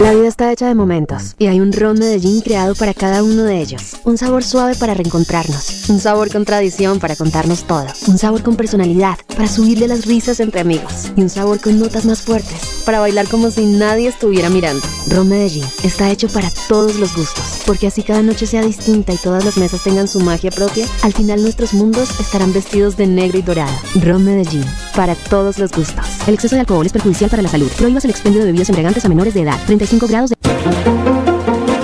La 0.00 0.14
vida 0.14 0.28
está 0.28 0.50
hecha 0.50 0.66
de 0.66 0.74
momentos 0.74 1.34
y 1.38 1.46
hay 1.46 1.60
un 1.60 1.72
ron 1.72 1.98
Medellín 1.98 2.40
creado 2.40 2.74
para 2.74 2.94
cada 2.94 3.22
uno 3.22 3.44
de 3.44 3.60
ellos. 3.60 4.00
Un 4.04 4.18
sabor 4.18 4.42
suave 4.42 4.74
para 4.74 4.94
reencontrarnos, 4.94 5.88
un 5.90 6.00
sabor 6.00 6.30
con 6.30 6.44
tradición 6.44 6.98
para 6.98 7.14
contarnos 7.14 7.66
todo, 7.66 7.86
un 8.08 8.18
sabor 8.18 8.42
con 8.42 8.56
personalidad 8.56 9.18
para 9.28 9.46
subirle 9.46 9.88
las 9.88 10.06
risas 10.06 10.40
entre 10.40 10.60
amigos 10.60 11.12
y 11.16 11.22
un 11.22 11.28
sabor 11.28 11.60
con 11.60 11.78
notas 11.78 12.04
más 12.04 12.22
fuertes 12.22 12.82
para 12.84 13.00
bailar 13.00 13.28
como 13.28 13.50
si 13.50 13.64
nadie 13.66 14.08
estuviera 14.08 14.50
mirando. 14.50 14.82
Ron 15.08 15.28
Medellín 15.28 15.64
está 15.84 16.10
hecho 16.10 16.28
para 16.28 16.48
todos 16.68 16.98
los 16.98 17.14
gustos, 17.14 17.62
porque 17.66 17.86
así 17.86 18.02
cada 18.02 18.22
noche 18.22 18.46
sea 18.46 18.62
distinta 18.62 19.12
y 19.12 19.18
todas 19.18 19.44
las 19.44 19.56
mesas 19.56 19.84
tengan 19.84 20.08
su 20.08 20.20
magia 20.20 20.50
propia, 20.50 20.86
al 21.02 21.12
final 21.12 21.42
nuestros 21.42 21.74
mundos 21.74 22.18
estarán 22.18 22.52
vestidos 22.52 22.96
de 22.96 23.06
negro 23.06 23.38
y 23.38 23.42
dorado. 23.42 23.72
Ron 24.02 24.24
Medellín, 24.24 24.64
para 24.96 25.14
todos 25.14 25.58
los 25.58 25.71
gustos. 25.76 26.06
El 26.26 26.34
exceso 26.34 26.54
de 26.56 26.60
alcohol 26.60 26.86
es 26.86 26.92
perjudicial 26.92 27.30
para 27.30 27.42
la 27.42 27.48
salud. 27.48 27.70
Prohíbas 27.76 28.04
el 28.04 28.10
expendio 28.10 28.40
de 28.40 28.46
bebidas 28.46 28.68
embriagantes 28.68 29.04
a 29.04 29.08
menores 29.08 29.34
de 29.34 29.42
edad. 29.42 29.58
35 29.66 30.06
grados 30.06 30.30
de... 30.30 30.36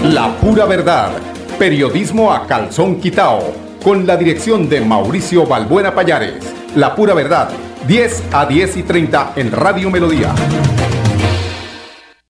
La 0.05 0.37
pura 0.40 0.64
verdad. 0.64 1.12
Periodismo 1.59 2.33
a 2.33 2.46
calzón 2.46 3.01
quitao. 3.01 3.53
Con 3.83 4.07
la 4.07 4.16
dirección 4.16 4.68
de 4.68 4.81
Mauricio 4.81 5.46
Balbuena 5.46 5.94
Payares. 5.94 6.44
La 6.77 6.94
pura 6.94 7.14
verdad. 7.14 7.51
10 7.87 8.24
a 8.33 8.46
10 8.46 8.77
y 8.77 8.83
30 8.83 9.33
en 9.37 9.53
Radio 9.53 9.90
Melodía. 9.90 10.35